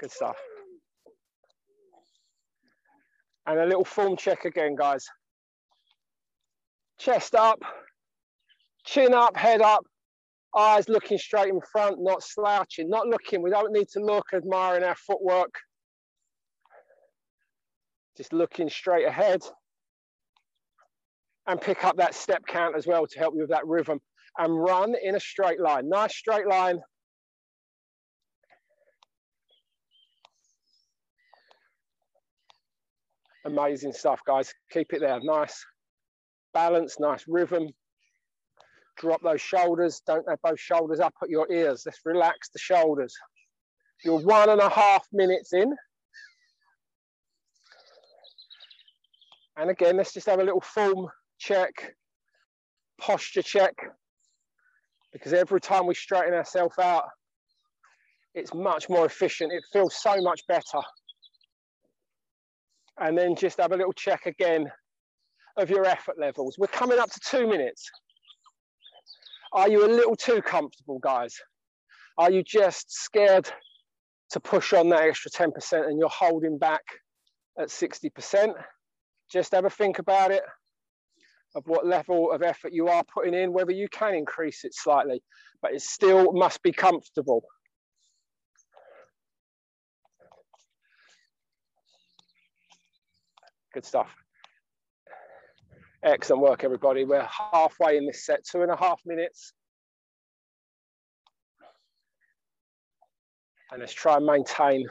Good 0.00 0.10
stuff. 0.10 0.36
And 3.46 3.58
a 3.58 3.66
little 3.66 3.84
form 3.84 4.16
check 4.16 4.44
again, 4.44 4.76
guys. 4.76 5.04
Chest 6.98 7.34
up, 7.34 7.60
chin 8.84 9.12
up, 9.12 9.36
head 9.36 9.60
up, 9.60 9.84
eyes 10.56 10.88
looking 10.88 11.18
straight 11.18 11.48
in 11.48 11.60
front, 11.60 11.96
not 12.00 12.22
slouching, 12.22 12.88
not 12.88 13.06
looking. 13.06 13.42
We 13.42 13.50
don't 13.50 13.72
need 13.72 13.88
to 13.92 14.00
look 14.00 14.26
admiring 14.34 14.84
our 14.84 14.94
footwork. 14.94 15.54
Just 18.16 18.32
looking 18.32 18.68
straight 18.68 19.06
ahead 19.06 19.40
and 21.46 21.60
pick 21.60 21.84
up 21.84 21.96
that 21.96 22.14
step 22.14 22.44
count 22.46 22.76
as 22.76 22.86
well 22.86 23.06
to 23.06 23.18
help 23.18 23.34
you 23.34 23.40
with 23.40 23.50
that 23.50 23.66
rhythm 23.66 24.00
and 24.38 24.62
run 24.62 24.94
in 25.02 25.14
a 25.14 25.20
straight 25.20 25.60
line. 25.60 25.88
Nice 25.88 26.14
straight 26.14 26.46
line. 26.46 26.78
Amazing 33.44 33.92
stuff, 33.92 34.20
guys. 34.26 34.52
Keep 34.70 34.92
it 34.92 35.00
there. 35.00 35.18
Nice 35.20 35.64
balance, 36.54 37.00
nice 37.00 37.24
rhythm. 37.26 37.68
Drop 38.98 39.22
those 39.22 39.40
shoulders. 39.40 40.02
Don't 40.06 40.28
have 40.28 40.40
both 40.42 40.60
shoulders 40.60 41.00
up 41.00 41.14
at 41.22 41.30
your 41.30 41.50
ears. 41.50 41.82
Let's 41.86 42.00
relax 42.04 42.50
the 42.50 42.58
shoulders. 42.58 43.14
You're 44.04 44.20
one 44.20 44.48
and 44.48 44.60
a 44.60 44.68
half 44.68 45.06
minutes 45.12 45.52
in. 45.52 45.74
And 49.56 49.70
again, 49.70 49.96
let's 49.96 50.12
just 50.12 50.26
have 50.26 50.40
a 50.40 50.44
little 50.44 50.60
form 50.60 51.08
check, 51.38 51.94
posture 53.00 53.42
check, 53.42 53.74
because 55.12 55.32
every 55.32 55.60
time 55.60 55.86
we 55.86 55.94
straighten 55.94 56.32
ourselves 56.32 56.78
out, 56.78 57.04
it's 58.34 58.54
much 58.54 58.88
more 58.88 59.04
efficient. 59.04 59.52
It 59.52 59.62
feels 59.72 59.94
so 59.94 60.20
much 60.22 60.40
better. 60.48 60.80
And 62.98 63.16
then 63.16 63.36
just 63.36 63.60
have 63.60 63.72
a 63.72 63.76
little 63.76 63.92
check 63.92 64.26
again 64.26 64.70
of 65.56 65.68
your 65.68 65.84
effort 65.84 66.18
levels. 66.18 66.56
We're 66.58 66.66
coming 66.68 66.98
up 66.98 67.10
to 67.10 67.20
two 67.20 67.46
minutes. 67.46 67.90
Are 69.52 69.68
you 69.68 69.84
a 69.84 69.88
little 69.88 70.16
too 70.16 70.40
comfortable, 70.40 70.98
guys? 70.98 71.36
Are 72.16 72.30
you 72.30 72.42
just 72.42 72.90
scared 72.90 73.50
to 74.30 74.40
push 74.40 74.72
on 74.72 74.88
that 74.90 75.02
extra 75.02 75.30
10% 75.30 75.86
and 75.86 75.98
you're 75.98 76.08
holding 76.08 76.58
back 76.58 76.82
at 77.58 77.68
60%? 77.68 78.54
Just 79.30 79.52
have 79.52 79.64
a 79.64 79.70
think 79.70 79.98
about 79.98 80.30
it 80.30 80.42
of 81.54 81.64
what 81.66 81.86
level 81.86 82.32
of 82.32 82.42
effort 82.42 82.72
you 82.72 82.88
are 82.88 83.04
putting 83.12 83.34
in, 83.34 83.52
whether 83.52 83.72
you 83.72 83.88
can 83.88 84.14
increase 84.14 84.64
it 84.64 84.74
slightly, 84.74 85.22
but 85.60 85.74
it 85.74 85.82
still 85.82 86.32
must 86.32 86.62
be 86.62 86.72
comfortable. 86.72 87.44
Good 93.74 93.84
stuff. 93.84 94.21
Excellent 96.04 96.42
work, 96.42 96.64
everybody. 96.64 97.04
We're 97.04 97.28
halfway 97.52 97.96
in 97.96 98.06
this 98.06 98.26
set, 98.26 98.44
two 98.44 98.62
and 98.62 98.72
a 98.72 98.76
half 98.76 99.00
minutes. 99.06 99.52
And 103.70 103.80
let's 103.80 103.92
try 103.92 104.16
and 104.16 104.26
maintain 104.26 104.88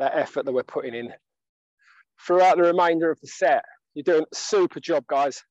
that 0.00 0.16
effort 0.16 0.46
that 0.46 0.52
we're 0.52 0.64
putting 0.64 0.94
in 0.94 1.12
throughout 2.26 2.56
the 2.56 2.64
remainder 2.64 3.10
of 3.10 3.20
the 3.20 3.28
set. 3.28 3.64
You're 3.94 4.02
doing 4.02 4.24
a 4.30 4.34
super 4.34 4.80
job, 4.80 5.06
guys. 5.06 5.44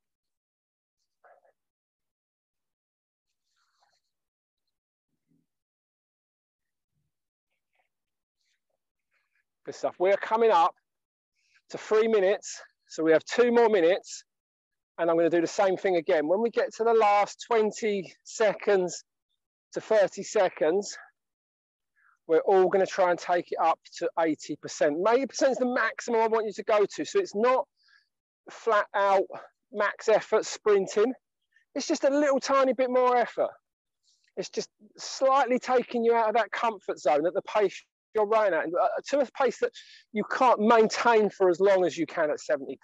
Good 9.65 9.75
stuff. 9.75 9.95
We're 9.99 10.17
coming 10.17 10.51
up 10.51 10.75
to 11.69 11.77
three 11.77 12.07
minutes. 12.07 12.61
So 12.89 13.03
we 13.03 13.11
have 13.11 13.23
two 13.23 13.51
more 13.51 13.69
minutes 13.69 14.23
and 14.97 15.09
I'm 15.09 15.15
going 15.15 15.29
to 15.29 15.37
do 15.37 15.41
the 15.41 15.47
same 15.47 15.77
thing 15.77 15.95
again. 15.95 16.27
When 16.27 16.41
we 16.41 16.49
get 16.49 16.73
to 16.75 16.83
the 16.83 16.93
last 16.93 17.45
20 17.47 18.13
seconds 18.23 19.03
to 19.73 19.81
30 19.81 20.23
seconds, 20.23 20.97
we're 22.27 22.39
all 22.39 22.67
going 22.67 22.85
to 22.85 22.91
try 22.91 23.11
and 23.11 23.19
take 23.19 23.51
it 23.51 23.59
up 23.61 23.79
to 23.97 24.09
80%. 24.17 24.57
80% 24.67 25.51
is 25.51 25.57
the 25.57 25.71
maximum 25.73 26.21
I 26.21 26.27
want 26.27 26.47
you 26.47 26.53
to 26.53 26.63
go 26.63 26.85
to. 26.95 27.05
So 27.05 27.19
it's 27.19 27.35
not 27.35 27.67
flat 28.49 28.87
out 28.95 29.25
max 29.71 30.09
effort 30.09 30.45
sprinting. 30.45 31.13
It's 31.75 31.87
just 31.87 32.03
a 32.03 32.09
little 32.09 32.39
tiny 32.39 32.73
bit 32.73 32.89
more 32.89 33.15
effort. 33.15 33.51
It's 34.35 34.49
just 34.49 34.69
slightly 34.97 35.59
taking 35.59 36.03
you 36.03 36.15
out 36.15 36.29
of 36.29 36.35
that 36.35 36.51
comfort 36.51 36.99
zone 36.99 37.27
at 37.27 37.33
the 37.35 37.41
pace 37.43 37.83
you're 38.15 38.25
running 38.25 38.53
at, 38.53 38.65
uh, 38.65 38.87
to 39.09 39.19
a 39.19 39.25
pace 39.37 39.59
that 39.59 39.71
you 40.13 40.23
can't 40.31 40.59
maintain 40.59 41.29
for 41.29 41.49
as 41.49 41.59
long 41.59 41.85
as 41.85 41.97
you 41.97 42.05
can 42.05 42.29
at 42.29 42.37
70%. 42.39 42.77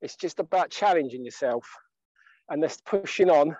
It's 0.00 0.16
just 0.16 0.40
about 0.40 0.70
challenging 0.70 1.24
yourself 1.24 1.64
and 2.48 2.62
this 2.62 2.78
pushing 2.84 3.30
on 3.30 3.56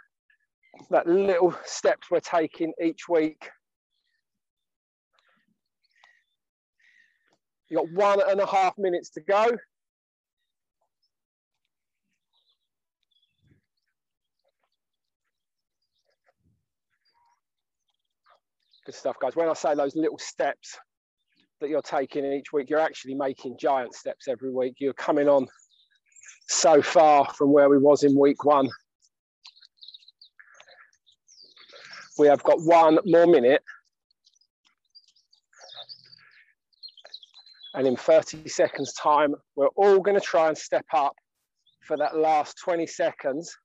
that 0.90 1.06
little 1.06 1.54
steps 1.64 2.10
we're 2.10 2.20
taking 2.20 2.72
each 2.82 3.08
week. 3.08 3.50
You've 7.68 7.80
got 7.80 7.92
one 7.92 8.30
and 8.30 8.40
a 8.40 8.46
half 8.46 8.76
minutes 8.76 9.10
to 9.10 9.20
go. 9.20 9.56
Good 18.84 18.94
stuff, 18.96 19.16
guys. 19.20 19.36
When 19.36 19.48
I 19.48 19.52
say 19.52 19.74
those 19.74 19.94
little 19.94 20.18
steps 20.18 20.76
that 21.60 21.70
you're 21.70 21.82
taking 21.82 22.24
each 22.24 22.52
week, 22.52 22.68
you're 22.68 22.80
actually 22.80 23.14
making 23.14 23.56
giant 23.58 23.94
steps 23.94 24.26
every 24.26 24.50
week. 24.50 24.74
You're 24.78 24.92
coming 24.92 25.28
on 25.28 25.46
so 26.48 26.82
far 26.82 27.32
from 27.34 27.52
where 27.52 27.68
we 27.68 27.78
was 27.78 28.02
in 28.02 28.18
week 28.18 28.44
one. 28.44 28.68
We 32.18 32.26
have 32.26 32.42
got 32.42 32.60
one 32.60 32.98
more 33.06 33.26
minute. 33.26 33.62
And 37.74 37.86
in 37.86 37.96
30 37.96 38.48
seconds 38.48 38.92
time, 38.94 39.34
we're 39.54 39.68
all 39.68 40.00
gonna 40.00 40.20
try 40.20 40.48
and 40.48 40.58
step 40.58 40.84
up 40.92 41.14
for 41.86 41.96
that 41.96 42.16
last 42.16 42.58
20 42.58 42.86
seconds 42.86 43.56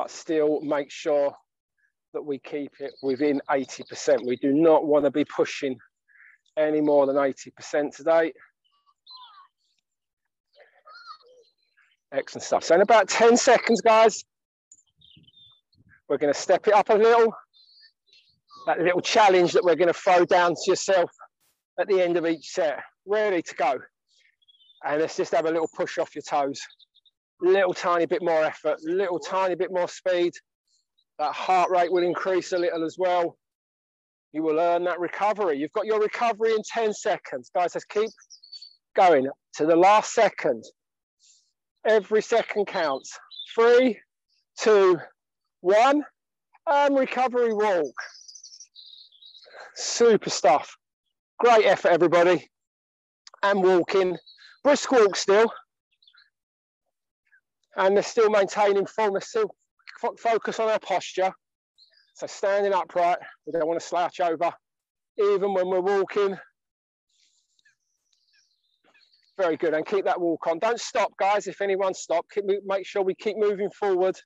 but 0.00 0.10
still 0.10 0.62
make 0.62 0.90
sure 0.90 1.30
that 2.14 2.22
we 2.22 2.38
keep 2.38 2.72
it 2.80 2.92
within 3.02 3.38
80%. 3.50 4.26
We 4.26 4.36
do 4.36 4.50
not 4.50 4.86
want 4.86 5.04
to 5.04 5.10
be 5.10 5.26
pushing 5.26 5.76
any 6.56 6.80
more 6.80 7.04
than 7.04 7.16
80% 7.16 7.94
today. 7.94 8.32
Excellent 12.12 12.44
stuff. 12.44 12.64
So 12.64 12.76
in 12.76 12.80
about 12.80 13.10
10 13.10 13.36
seconds, 13.36 13.82
guys, 13.82 14.24
we're 16.08 16.16
going 16.16 16.32
to 16.32 16.40
step 16.40 16.66
it 16.66 16.72
up 16.72 16.88
a 16.88 16.94
little. 16.94 17.34
That 18.64 18.80
little 18.80 19.02
challenge 19.02 19.52
that 19.52 19.62
we're 19.62 19.76
going 19.76 19.88
to 19.88 19.92
throw 19.92 20.24
down 20.24 20.54
to 20.54 20.62
yourself 20.66 21.10
at 21.78 21.88
the 21.88 22.00
end 22.00 22.16
of 22.16 22.24
each 22.24 22.48
set. 22.52 22.80
Ready 23.04 23.42
to 23.42 23.54
go. 23.54 23.78
And 24.82 25.02
let's 25.02 25.18
just 25.18 25.32
have 25.32 25.44
a 25.44 25.50
little 25.50 25.68
push 25.76 25.98
off 25.98 26.14
your 26.14 26.22
toes 26.22 26.58
little 27.40 27.74
tiny 27.74 28.06
bit 28.06 28.22
more 28.22 28.44
effort, 28.44 28.78
little 28.82 29.18
tiny 29.18 29.54
bit 29.54 29.72
more 29.72 29.88
speed. 29.88 30.32
That 31.18 31.32
heart 31.34 31.70
rate 31.70 31.92
will 31.92 32.02
increase 32.02 32.52
a 32.52 32.58
little 32.58 32.84
as 32.84 32.96
well. 32.98 33.36
You 34.32 34.42
will 34.42 34.58
earn 34.58 34.84
that 34.84 35.00
recovery. 35.00 35.58
You've 35.58 35.72
got 35.72 35.86
your 35.86 36.00
recovery 36.00 36.52
in 36.52 36.62
10 36.64 36.92
seconds. 36.94 37.50
Guys, 37.54 37.74
let's 37.74 37.84
keep 37.84 38.10
going 38.94 39.28
to 39.56 39.66
the 39.66 39.76
last 39.76 40.14
second. 40.14 40.64
Every 41.86 42.22
second 42.22 42.66
counts. 42.66 43.18
Three, 43.54 43.98
two, 44.58 44.98
one, 45.60 46.04
and 46.66 46.96
recovery 46.96 47.52
walk. 47.52 47.94
Super 49.74 50.30
stuff. 50.30 50.76
Great 51.38 51.66
effort, 51.66 51.88
everybody. 51.88 52.48
And 53.42 53.62
walking. 53.62 54.16
Brisk 54.62 54.92
walk 54.92 55.16
still 55.16 55.50
and 57.76 57.96
they're 57.96 58.02
still 58.02 58.30
maintaining 58.30 58.86
they're 58.96 59.20
still 59.20 59.54
focus 60.18 60.58
on 60.58 60.68
our 60.68 60.78
posture. 60.78 61.32
So 62.14 62.26
standing 62.26 62.72
upright, 62.72 63.18
we 63.46 63.52
don't 63.52 63.66
want 63.66 63.80
to 63.80 63.86
slouch 63.86 64.20
over, 64.20 64.52
even 65.18 65.54
when 65.54 65.68
we're 65.68 65.80
walking. 65.80 66.36
Very 69.38 69.56
good, 69.56 69.72
and 69.72 69.86
keep 69.86 70.04
that 70.04 70.20
walk 70.20 70.46
on. 70.46 70.58
Don't 70.58 70.80
stop, 70.80 71.12
guys. 71.18 71.46
If 71.46 71.62
anyone 71.62 71.94
stop, 71.94 72.26
keep, 72.32 72.44
make 72.66 72.86
sure 72.86 73.02
we 73.02 73.14
keep 73.14 73.38
moving 73.38 73.70
forward. 73.70 74.16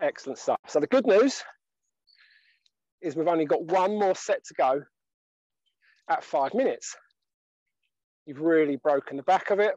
Excellent 0.00 0.38
stuff. 0.38 0.60
So 0.68 0.78
the 0.78 0.86
good 0.86 1.06
news 1.06 1.42
is 3.02 3.16
we've 3.16 3.26
only 3.26 3.46
got 3.46 3.64
one 3.64 3.98
more 3.98 4.14
set 4.14 4.44
to 4.44 4.54
go 4.54 4.82
at 6.08 6.22
five 6.22 6.54
minutes. 6.54 6.94
You've 8.26 8.40
really 8.40 8.76
broken 8.76 9.16
the 9.16 9.22
back 9.22 9.50
of 9.50 9.60
it. 9.60 9.74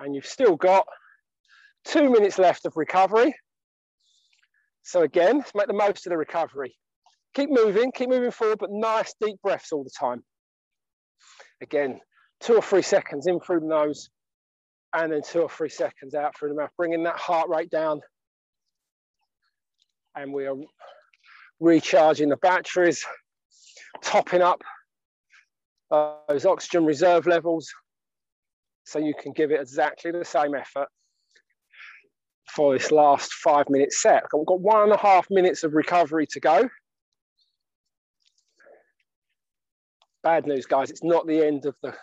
And 0.00 0.14
you've 0.14 0.26
still 0.26 0.54
got 0.54 0.86
two 1.84 2.08
minutes 2.08 2.38
left 2.38 2.66
of 2.66 2.76
recovery. 2.76 3.34
So 4.84 5.02
again, 5.02 5.44
make 5.56 5.66
the 5.66 5.72
most 5.72 6.06
of 6.06 6.10
the 6.10 6.16
recovery. 6.16 6.76
Keep 7.34 7.50
moving, 7.50 7.90
keep 7.90 8.08
moving 8.08 8.30
forward, 8.30 8.58
but 8.60 8.70
nice 8.70 9.12
deep 9.20 9.36
breaths 9.42 9.72
all 9.72 9.82
the 9.82 9.90
time. 9.90 10.22
Again, 11.60 12.00
two 12.40 12.54
or 12.54 12.62
three 12.62 12.82
seconds 12.82 13.26
in 13.26 13.40
through 13.40 13.60
the 13.60 13.66
nose, 13.66 14.08
and 14.94 15.12
then 15.12 15.22
two 15.22 15.42
or 15.42 15.48
three 15.48 15.68
seconds 15.68 16.14
out 16.14 16.36
through 16.36 16.50
the 16.50 16.54
mouth, 16.54 16.70
bringing 16.76 17.02
that 17.02 17.16
heart 17.16 17.48
rate 17.48 17.70
down. 17.70 18.00
And 20.16 20.32
we 20.32 20.46
are 20.46 20.56
recharging 21.60 22.28
the 22.28 22.36
batteries 22.36 23.04
topping 24.08 24.40
up 24.40 24.62
those 25.90 26.46
oxygen 26.46 26.86
reserve 26.86 27.26
levels 27.26 27.70
so 28.84 28.98
you 28.98 29.12
can 29.20 29.32
give 29.32 29.50
it 29.50 29.60
exactly 29.60 30.10
the 30.10 30.24
same 30.24 30.54
effort 30.54 30.88
for 32.46 32.72
this 32.72 32.90
last 32.90 33.34
five 33.34 33.68
minute 33.68 33.92
set. 33.92 34.24
We've 34.34 34.46
got 34.46 34.60
one 34.60 34.84
and 34.84 34.92
a 34.92 34.96
half 34.96 35.26
minutes 35.30 35.62
of 35.62 35.74
recovery 35.74 36.26
to 36.30 36.40
go. 36.40 36.70
Bad 40.22 40.46
news, 40.46 40.64
guys, 40.64 40.90
it's 40.90 41.04
not 41.04 41.26
the 41.26 41.46
end 41.46 41.66
of 41.66 41.76
the 41.82 41.94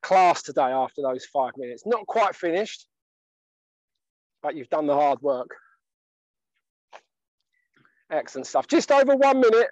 class 0.00 0.42
today 0.42 0.62
after 0.62 1.02
those 1.02 1.24
five 1.24 1.52
minutes. 1.56 1.82
Not 1.84 2.06
quite 2.06 2.36
finished, 2.36 2.86
but 4.44 4.54
you've 4.54 4.70
done 4.70 4.86
the 4.86 4.94
hard 4.94 5.20
work. 5.22 5.50
Excellent 8.12 8.46
stuff. 8.46 8.68
Just 8.68 8.92
over 8.92 9.16
one 9.16 9.40
minute. 9.40 9.68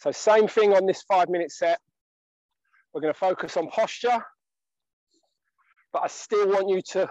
So 0.00 0.10
same 0.10 0.48
thing 0.48 0.72
on 0.74 0.86
this 0.86 1.02
five 1.02 1.28
minute 1.28 1.52
set. 1.52 1.78
We're 2.92 3.02
going 3.02 3.12
to 3.12 3.18
focus 3.18 3.56
on 3.56 3.68
posture 3.68 4.24
but 5.92 6.02
I 6.04 6.08
still 6.08 6.48
want 6.48 6.68
you 6.68 6.80
to 6.92 7.10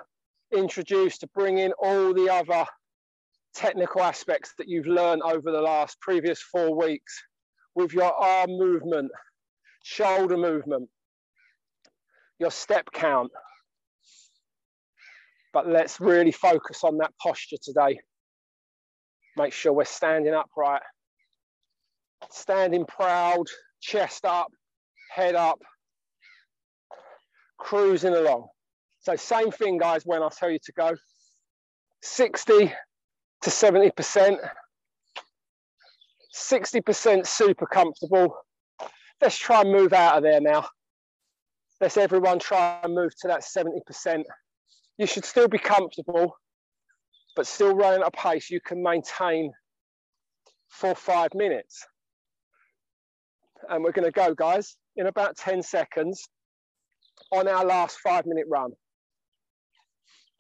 introduce, 0.55 1.17
to 1.19 1.27
bring 1.27 1.57
in 1.57 1.73
all 1.73 2.13
the 2.13 2.29
other 2.31 2.65
technical 3.53 4.01
aspects 4.01 4.53
that 4.57 4.67
you've 4.67 4.87
learned 4.87 5.21
over 5.23 5.51
the 5.51 5.61
last 5.61 5.99
previous 5.99 6.41
four 6.41 6.75
weeks 6.75 7.21
with 7.75 7.93
your 7.93 8.13
arm 8.13 8.51
movement, 8.51 9.11
shoulder 9.83 10.37
movement, 10.37 10.89
your 12.39 12.51
step 12.51 12.89
count. 12.93 13.31
But 15.51 15.67
let's 15.67 15.99
really 15.99 16.31
focus 16.31 16.83
on 16.83 16.97
that 16.97 17.11
posture 17.21 17.57
today. 17.61 17.99
Make 19.35 19.51
sure 19.51 19.73
we're 19.73 19.85
standing 19.85 20.33
upright, 20.33 20.81
standing 22.29 22.85
proud, 22.85 23.45
chest 23.81 24.25
up, 24.25 24.51
head 25.11 25.35
up, 25.35 25.59
cruising 27.57 28.15
along. 28.15 28.47
So 28.99 29.15
same 29.15 29.51
thing, 29.51 29.77
guys, 29.77 30.05
when 30.05 30.21
I 30.23 30.29
tell 30.29 30.49
you 30.49 30.59
to 30.63 30.71
go. 30.73 30.95
60 32.01 32.73
to 33.41 33.49
70%. 33.49 34.37
60% 36.35 37.27
super 37.27 37.65
comfortable. 37.65 38.35
Let's 39.21 39.37
try 39.37 39.61
and 39.61 39.71
move 39.71 39.93
out 39.93 40.17
of 40.17 40.23
there 40.23 40.41
now. 40.41 40.67
Let's 41.81 41.97
everyone 41.97 42.39
try 42.39 42.79
and 42.83 42.93
move 42.93 43.11
to 43.21 43.27
that 43.29 43.41
70%. 43.41 44.23
You 44.97 45.05
should 45.05 45.25
still 45.25 45.47
be 45.47 45.57
comfortable, 45.57 46.37
but 47.35 47.47
still 47.47 47.73
running 47.73 48.01
at 48.01 48.07
a 48.07 48.11
pace 48.11 48.49
you 48.49 48.59
can 48.59 48.83
maintain 48.83 49.53
for 50.67 50.93
five 50.93 51.33
minutes. 51.33 51.85
And 53.69 53.83
we're 53.83 53.91
gonna 53.91 54.11
go, 54.11 54.33
guys, 54.33 54.75
in 54.95 55.07
about 55.07 55.37
10 55.37 55.61
seconds 55.61 56.27
on 57.31 57.47
our 57.47 57.63
last 57.63 57.99
five 57.99 58.25
minute 58.25 58.45
run. 58.49 58.71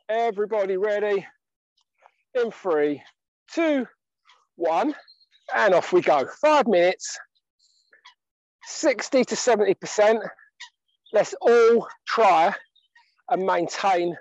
Everybody 0.09 0.77
ready? 0.77 1.25
In 2.33 2.51
three, 2.51 3.01
two, 3.53 3.85
one, 4.55 4.95
and 5.55 5.73
off 5.73 5.93
we 5.93 6.01
go. 6.01 6.27
Five 6.41 6.67
minutes, 6.67 7.17
60 8.65 9.25
to 9.25 9.35
70%. 9.35 10.19
Let's 11.13 11.33
all 11.41 11.87
try 12.07 12.53
and 13.29 13.45
maintain 13.45 14.15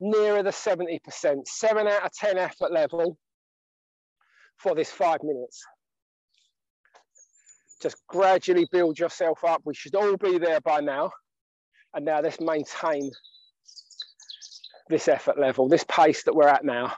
nearer 0.00 0.42
the 0.42 0.50
70%, 0.50 1.46
seven 1.46 1.86
out 1.86 2.04
of 2.04 2.12
10 2.12 2.38
effort 2.38 2.72
level 2.72 3.16
for 4.58 4.74
this 4.74 4.90
five 4.90 5.22
minutes. 5.22 5.64
Just 7.82 8.06
gradually 8.06 8.68
build 8.70 8.98
yourself 8.98 9.44
up. 9.44 9.62
We 9.64 9.74
should 9.74 9.94
all 9.96 10.16
be 10.16 10.38
there 10.38 10.60
by 10.60 10.80
now. 10.80 11.10
And 11.94 12.04
now 12.04 12.20
let's 12.20 12.40
maintain 12.40 13.10
this 14.88 15.08
effort 15.08 15.38
level, 15.38 15.68
this 15.68 15.84
pace 15.84 16.22
that 16.24 16.34
we're 16.34 16.48
at 16.48 16.64
now 16.64 16.94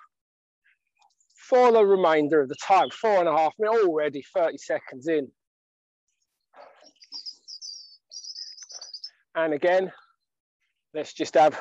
for 1.49 1.73
the 1.73 1.85
remainder 1.85 2.40
of 2.40 2.49
the 2.49 2.57
time. 2.57 2.90
Four 2.90 3.18
and 3.18 3.29
a 3.29 3.37
half 3.37 3.53
minutes, 3.59 3.85
already 3.85 4.25
30 4.35 4.59
seconds 4.59 5.09
in. 5.09 5.29
And 9.35 9.53
again, 9.53 9.92
let's 10.94 11.12
just 11.12 11.35
have 11.35 11.61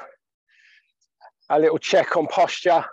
a 1.49 1.59
little 1.59 1.79
check 1.79 2.15
on 2.15 2.27
posture. 2.27 2.85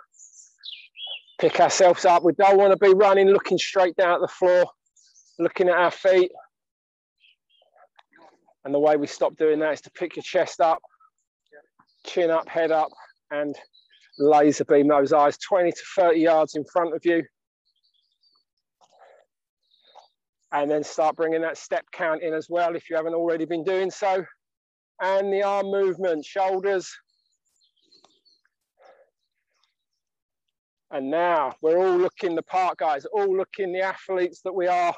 Pick 1.39 1.59
ourselves 1.59 2.05
up. 2.05 2.23
We 2.23 2.33
don't 2.33 2.57
want 2.57 2.71
to 2.71 2.77
be 2.77 2.93
running, 2.93 3.27
looking 3.27 3.57
straight 3.57 3.95
down 3.95 4.15
at 4.15 4.21
the 4.21 4.27
floor, 4.27 4.65
looking 5.41 5.69
at 5.69 5.77
our 5.77 5.91
feet. 5.91 6.31
And 8.63 8.73
the 8.73 8.79
way 8.79 8.95
we 8.95 9.07
stop 9.07 9.35
doing 9.37 9.59
that 9.59 9.73
is 9.73 9.81
to 9.81 9.91
pick 9.91 10.15
your 10.15 10.23
chest 10.23 10.61
up, 10.61 10.81
chin 12.05 12.29
up, 12.29 12.47
head 12.47 12.71
up, 12.71 12.89
and 13.31 13.55
laser 14.19 14.65
beam 14.65 14.87
those 14.87 15.13
eyes 15.13 15.37
20 15.37 15.71
to 15.71 15.81
30 15.95 16.19
yards 16.19 16.55
in 16.55 16.63
front 16.65 16.93
of 16.93 17.01
you. 17.03 17.23
And 20.53 20.69
then 20.69 20.83
start 20.83 21.15
bringing 21.15 21.41
that 21.41 21.57
step 21.57 21.85
count 21.91 22.21
in 22.21 22.33
as 22.33 22.47
well 22.49 22.75
if 22.75 22.89
you 22.89 22.95
haven't 22.95 23.13
already 23.13 23.45
been 23.45 23.63
doing 23.63 23.89
so. 23.89 24.25
And 25.01 25.33
the 25.33 25.43
arm 25.43 25.67
movement, 25.67 26.25
shoulders. 26.25 26.93
And 30.91 31.09
now 31.09 31.55
we're 31.61 31.77
all 31.77 31.97
looking 31.97 32.35
the 32.35 32.43
part, 32.43 32.77
guys, 32.77 33.05
all 33.05 33.35
looking 33.35 33.71
the 33.71 33.79
athletes 33.79 34.41
that 34.43 34.53
we 34.53 34.67
are. 34.67 34.93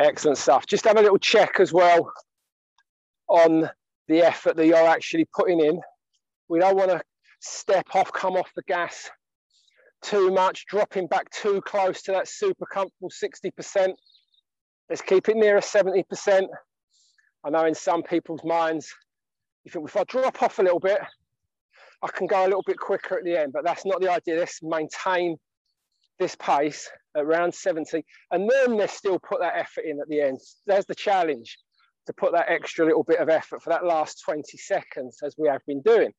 Excellent 0.00 0.38
stuff. 0.38 0.64
Just 0.66 0.86
have 0.86 0.96
a 0.96 1.02
little 1.02 1.18
check 1.18 1.60
as 1.60 1.74
well 1.74 2.10
on 3.28 3.68
the 4.08 4.22
effort 4.22 4.56
that 4.56 4.66
you're 4.66 4.76
actually 4.88 5.26
putting 5.36 5.60
in. 5.60 5.78
We 6.48 6.58
don't 6.58 6.76
want 6.76 6.90
to 6.90 7.02
step 7.40 7.86
off, 7.94 8.10
come 8.10 8.34
off 8.34 8.50
the 8.56 8.62
gas 8.62 9.10
too 10.02 10.30
much, 10.30 10.64
dropping 10.66 11.06
back 11.06 11.28
too 11.30 11.60
close 11.66 12.00
to 12.02 12.12
that 12.12 12.28
super 12.28 12.64
comfortable 12.64 13.10
60%. 13.10 13.92
Let's 14.88 15.02
keep 15.02 15.28
it 15.28 15.36
near 15.36 15.58
a 15.58 15.60
70%. 15.60 16.46
I 17.44 17.50
know 17.50 17.66
in 17.66 17.74
some 17.74 18.02
people's 18.02 18.42
minds, 18.42 18.90
you 19.64 19.70
think 19.70 19.86
if 19.86 19.96
I 19.98 20.04
drop 20.04 20.42
off 20.42 20.58
a 20.58 20.62
little 20.62 20.80
bit, 20.80 20.98
I 22.02 22.08
can 22.08 22.26
go 22.26 22.42
a 22.42 22.48
little 22.48 22.64
bit 22.66 22.78
quicker 22.78 23.18
at 23.18 23.24
the 23.24 23.38
end, 23.38 23.52
but 23.52 23.64
that's 23.64 23.84
not 23.84 24.00
the 24.00 24.10
idea. 24.10 24.38
Let's 24.38 24.60
maintain 24.62 25.36
this 26.20 26.36
pace 26.36 26.88
at 27.16 27.24
around 27.24 27.52
70, 27.52 28.04
and 28.30 28.48
then 28.48 28.76
let's 28.76 28.92
still 28.92 29.18
put 29.18 29.40
that 29.40 29.56
effort 29.56 29.84
in 29.84 30.00
at 30.00 30.08
the 30.08 30.20
end. 30.20 30.38
There's 30.66 30.86
the 30.86 30.94
challenge 30.94 31.58
to 32.06 32.12
put 32.12 32.32
that 32.32 32.48
extra 32.48 32.86
little 32.86 33.02
bit 33.02 33.18
of 33.18 33.28
effort 33.28 33.62
for 33.62 33.70
that 33.70 33.84
last 33.84 34.22
20 34.24 34.56
seconds 34.58 35.18
as 35.24 35.34
we 35.36 35.48
have 35.48 35.64
been 35.66 35.82
doing. 35.82 36.12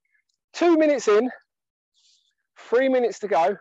Two 0.53 0.77
minutes 0.77 1.07
in, 1.07 1.29
three 2.59 2.89
minutes 2.89 3.19
to 3.19 3.27
go. 3.29 3.55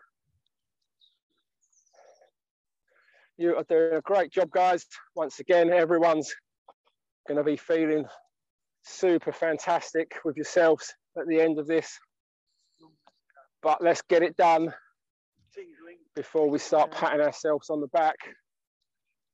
You 3.39 3.57
are 3.57 3.65
doing 3.65 3.95
a 3.95 4.01
great 4.01 4.33
job, 4.33 4.51
guys. 4.51 4.85
Once 5.15 5.39
again, 5.39 5.71
everyone's 5.71 6.35
going 7.29 7.39
to 7.39 7.45
be 7.45 7.57
feeling 7.57 8.05
super 8.83 9.33
fantastic 9.33 10.17
with 10.25 10.37
yourselves 10.37 10.93
at 11.19 11.27
the 11.27 11.41
end 11.41 11.59
of 11.59 11.67
this. 11.67 11.99
But 13.63 13.83
let's 13.83 14.03
get 14.03 14.23
it 14.23 14.37
done 14.37 14.75
before 16.15 16.49
we 16.49 16.59
start 16.59 16.91
patting 16.91 17.21
ourselves 17.21 17.71
on 17.71 17.81
the 17.81 17.87
back 17.89 18.17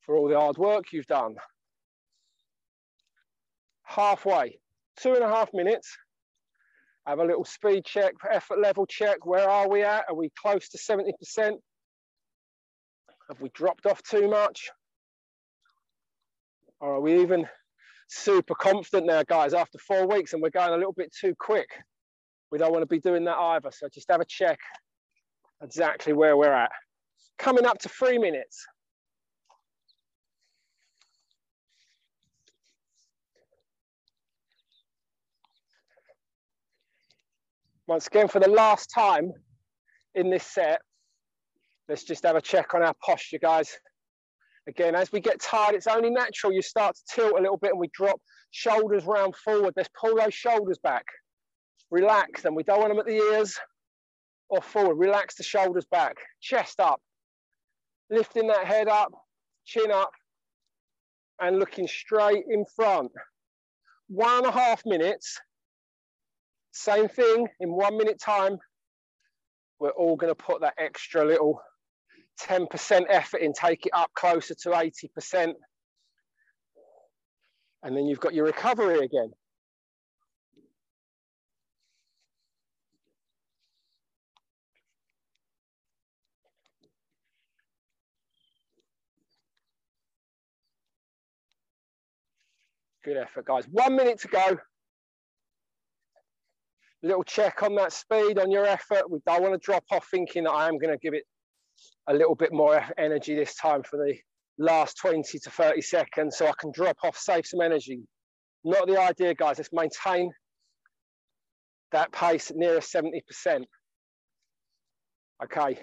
for 0.01 0.17
all 0.17 0.29
the 0.29 0.39
hard 0.39 0.57
work 0.57 0.93
you've 0.93 1.07
done 1.07 1.35
halfway, 3.87 4.59
two 5.01 5.15
and 5.15 5.23
a 5.23 5.29
half 5.29 5.53
minutes. 5.55 5.97
Have 7.07 7.21
a 7.21 7.25
little 7.25 7.45
speed 7.45 7.85
check, 7.85 8.15
effort 8.31 8.61
level 8.61 8.85
check. 8.85 9.25
Where 9.25 9.49
are 9.49 9.69
we 9.69 9.83
at? 9.83 10.07
Are 10.09 10.15
we 10.15 10.31
close 10.41 10.69
to 10.71 10.79
70%? 10.79 11.12
Have 13.29 13.41
we 13.41 13.49
dropped 13.55 13.87
off 13.87 14.03
too 14.03 14.29
much? 14.29 14.71
Or 16.81 16.97
are 16.97 17.01
we 17.01 17.23
even 17.23 17.47
super 18.09 18.55
confident 18.55 19.07
now, 19.07 19.23
guys, 19.23 19.55
after 19.55 19.79
four 19.79 20.07
weeks 20.07 20.33
and 20.33 20.43
we're 20.43 20.51
going 20.51 20.73
a 20.73 20.77
little 20.77 20.93
bit 20.93 21.15
too 21.19 21.35
quick? 21.39 21.69
We 22.51 22.59
don't 22.59 22.73
want 22.73 22.83
to 22.83 22.87
be 22.87 23.01
doing 23.01 23.25
that 23.25 23.37
either. 23.37 23.71
So 23.71 23.89
just 23.89 24.11
have 24.11 24.21
a 24.21 24.27
check 24.27 24.59
exactly 25.62 26.12
where 26.12 26.37
we're 26.37 26.53
at. 26.53 26.71
Coming 27.38 27.66
up 27.66 27.79
to 27.81 27.88
three 27.88 28.19
minutes. 28.19 28.66
Once 37.87 38.09
again, 38.09 38.27
for 38.27 38.40
the 38.40 38.49
last 38.49 38.90
time 38.92 39.33
in 40.16 40.29
this 40.29 40.42
set, 40.45 40.81
let's 41.88 42.03
just 42.03 42.25
have 42.25 42.35
a 42.35 42.40
check 42.40 42.75
on 42.75 42.83
our 42.83 42.95
posture, 43.05 43.38
guys. 43.38 43.79
Again, 44.69 44.97
as 44.97 45.12
we 45.12 45.21
get 45.21 45.40
tired, 45.40 45.77
it's 45.77 45.87
only 45.87 46.11
natural 46.11 46.53
you 46.53 46.62
start 46.62 46.97
to 46.97 47.03
tilt 47.14 47.38
a 47.38 47.40
little 47.40 47.57
bit 47.57 47.71
and 47.71 47.79
we 47.79 47.88
drop 47.95 48.21
shoulders 48.51 49.05
round 49.05 49.37
forward. 49.37 49.75
Let's 49.77 49.90
pull 49.99 50.16
those 50.16 50.35
shoulders 50.35 50.79
back. 50.83 51.05
Relax 51.92 52.42
them. 52.42 52.57
We 52.57 52.64
don't 52.64 52.81
want 52.81 52.90
them 52.90 52.99
at 52.99 53.07
the 53.07 53.12
ears 53.12 53.57
or 54.49 54.61
forward. 54.61 54.97
Relax 54.97 55.37
the 55.37 55.43
shoulders 55.43 55.87
back. 55.91 56.17
Chest 56.41 56.81
up. 56.81 57.01
Lifting 58.11 58.49
that 58.49 58.67
head 58.67 58.89
up, 58.89 59.13
chin 59.65 59.91
up, 59.91 60.11
and 61.41 61.59
looking 61.59 61.89
straight 61.89 62.45
in 62.49 62.65
front. 62.77 63.11
One 64.09 64.39
and 64.39 64.47
a 64.47 64.53
half 64.53 64.83
minutes 64.87 65.41
same 66.77 67.09
thing 67.09 67.49
in 67.59 67.73
one 67.73 67.97
minute 67.97 68.21
time. 68.21 68.59
We're 69.81 69.91
all 69.91 70.17
going 70.17 70.31
to 70.31 70.35
put 70.35 70.61
that 70.61 70.75
extra 70.79 71.25
little 71.25 71.61
10% 72.43 73.05
effort 73.09 73.41
in, 73.41 73.55
take 73.55 73.87
it 73.87 73.93
up 73.95 74.11
closer 74.15 74.55
to 74.55 74.71
80%. 74.71 75.55
And 77.83 77.97
then 77.97 78.07
you've 78.07 78.21
got 78.21 78.35
your 78.35 78.45
recovery 78.45 78.99
again. 78.99 79.33
Good 93.07 93.19
effort, 93.19 93.47
guys. 93.47 93.66
One 93.71 93.95
minute 93.95 94.19
to 94.23 94.29
go. 94.29 94.59
A 97.05 97.07
little 97.07 97.23
check 97.23 97.62
on 97.62 97.77
that 97.77 97.92
speed, 97.92 98.37
on 98.37 98.51
your 98.51 98.66
effort. 98.66 99.09
We 99.09 99.21
don't 99.25 99.42
want 99.42 99.55
to 99.55 99.64
drop 99.64 99.85
off 99.92 100.09
thinking 100.11 100.42
that 100.42 100.51
I 100.51 100.66
am 100.66 100.77
going 100.77 100.92
to 100.92 100.99
give 100.99 101.14
it 101.14 101.23
a 102.09 102.12
little 102.12 102.35
bit 102.35 102.53
more 102.53 102.85
energy 102.99 103.37
this 103.37 103.55
time 103.55 103.85
for 103.85 103.97
the 103.97 104.16
last 104.59 104.97
20 104.97 105.38
to 105.38 105.51
30 105.51 105.83
seconds 105.83 106.37
so 106.37 106.49
I 106.49 106.53
can 106.59 106.73
drop 106.73 106.97
off, 107.05 107.16
save 107.16 107.47
some 107.47 107.61
energy. 107.61 108.01
Not 108.64 108.88
the 108.88 109.01
idea, 109.01 109.35
guys. 109.35 109.59
Let's 109.59 109.71
maintain 109.73 110.33
that 111.92 112.11
pace 112.11 112.51
near 112.53 112.81
70%. 112.81 113.21
Okay. 115.45 115.79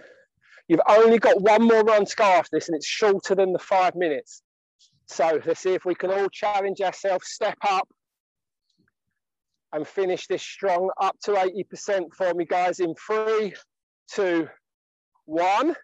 You've 0.67 0.81
only 0.89 1.19
got 1.19 1.39
one 1.41 1.63
more 1.63 1.83
run 1.83 2.03
to 2.03 2.15
go 2.17 2.25
after 2.25 2.57
this 2.57 2.67
and 2.67 2.75
it's 2.75 2.85
shorter 2.85 3.33
than 3.33 3.53
the 3.53 3.59
five 3.59 3.95
minutes. 3.95 4.42
So 5.13 5.39
let's 5.45 5.59
see 5.59 5.75
if 5.75 5.85
we 5.85 5.93
can 5.93 6.09
all 6.09 6.27
challenge 6.29 6.81
ourselves, 6.81 7.27
step 7.27 7.57
up 7.69 7.87
and 9.71 9.87
finish 9.87 10.25
this 10.25 10.41
strong 10.41 10.89
up 10.99 11.15
to 11.25 11.33
80% 11.33 12.05
for 12.17 12.33
me, 12.33 12.45
guys, 12.45 12.79
in 12.79 12.95
three, 12.95 13.53
two, 14.11 14.47
one, 15.25 15.75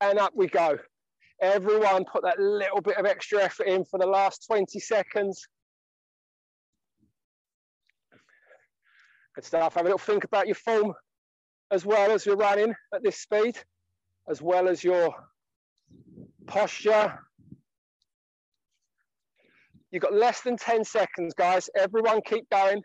and 0.00 0.20
up 0.20 0.30
we 0.36 0.46
go. 0.46 0.78
Everyone 1.42 2.04
put 2.04 2.22
that 2.22 2.38
little 2.38 2.80
bit 2.80 2.96
of 2.96 3.06
extra 3.06 3.42
effort 3.42 3.66
in 3.66 3.84
for 3.84 3.98
the 3.98 4.06
last 4.06 4.46
20 4.46 4.78
seconds. 4.78 5.44
Good 9.34 9.44
stuff. 9.44 9.74
Have 9.74 9.82
a 9.82 9.88
little 9.88 9.98
think 9.98 10.22
about 10.22 10.46
your 10.46 10.54
form 10.54 10.94
as 11.72 11.84
well 11.84 12.12
as 12.12 12.24
you're 12.24 12.36
running 12.36 12.72
at 12.94 13.02
this 13.02 13.18
speed, 13.18 13.58
as 14.28 14.40
well 14.40 14.68
as 14.68 14.84
your 14.84 15.12
posture. 16.46 17.25
You've 19.96 20.02
got 20.02 20.12
less 20.12 20.42
than 20.42 20.58
10 20.58 20.84
seconds, 20.84 21.32
guys. 21.32 21.70
Everyone 21.74 22.20
keep 22.20 22.50
going 22.50 22.82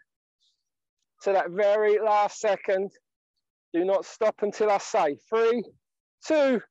to 1.23 1.33
that 1.33 1.49
very 1.49 1.99
last 1.99 2.39
second. 2.39 2.89
Do 3.73 3.83
not 3.83 4.05
stop 4.05 4.35
until 4.43 4.69
I 4.69 4.77
say 4.77 5.17
three, 5.29 5.61
two, 6.25 6.61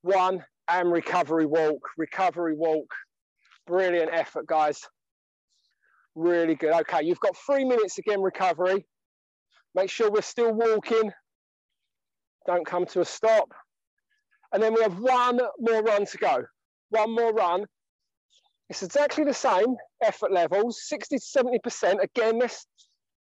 one, 0.00 0.42
and 0.70 0.90
recovery 0.90 1.44
walk, 1.44 1.82
recovery 1.98 2.54
walk. 2.54 2.86
Brilliant 3.66 4.08
effort, 4.14 4.46
guys. 4.46 4.80
Really 6.14 6.54
good. 6.54 6.72
Okay, 6.72 7.04
you've 7.04 7.20
got 7.20 7.36
three 7.36 7.66
minutes 7.66 7.98
again, 7.98 8.22
recovery. 8.22 8.86
Make 9.74 9.90
sure 9.90 10.10
we're 10.10 10.22
still 10.22 10.54
walking. 10.54 11.12
Don't 12.46 12.64
come 12.64 12.86
to 12.86 13.02
a 13.02 13.04
stop. 13.04 13.52
And 14.54 14.62
then 14.62 14.72
we 14.72 14.80
have 14.80 14.98
one 14.98 15.38
more 15.60 15.82
run 15.82 16.06
to 16.06 16.16
go. 16.16 16.44
One 16.88 17.14
more 17.14 17.34
run. 17.34 17.66
It's 18.72 18.82
exactly 18.82 19.24
the 19.24 19.34
same 19.34 19.76
effort 20.02 20.32
levels, 20.32 20.88
60 20.88 21.18
to 21.18 21.22
70%. 21.22 22.02
Again, 22.02 22.38
let's 22.38 22.66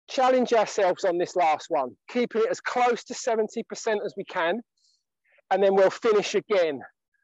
challenge 0.07 0.53
ourselves 0.53 1.05
on 1.05 1.17
this 1.17 1.37
last 1.37 1.71
one, 1.71 1.97
keeping 2.11 2.43
it 2.43 2.51
as 2.51 2.61
close 2.61 3.03
to 3.05 3.15
70% 3.15 3.65
as 4.05 4.13
we 4.15 4.25
can. 4.25 4.61
And 5.51 5.63
then 5.63 5.75
we'll 5.75 5.89
finish 5.89 6.35
again 6.35 6.83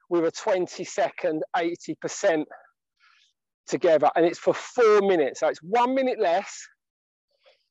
with 0.08 0.24
a 0.24 0.30
20 0.30 0.84
second, 0.84 1.42
80% 1.54 2.44
together. 3.66 4.10
And 4.16 4.24
it's 4.24 4.38
for 4.38 4.54
four 4.54 5.02
minutes. 5.02 5.40
So 5.40 5.48
it's 5.48 5.60
one 5.60 5.94
minute 5.94 6.18
less. 6.18 6.66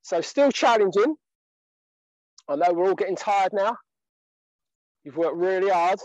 So 0.04 0.22
still 0.22 0.52
challenging, 0.52 1.16
I 2.48 2.58
know 2.58 2.74
we're 2.74 2.90
all 2.90 2.94
getting 2.94 3.16
tired 3.16 3.54
now. 3.54 3.76
You've 5.04 5.18
worked 5.18 5.36
really 5.36 5.72
hard, 5.72 5.98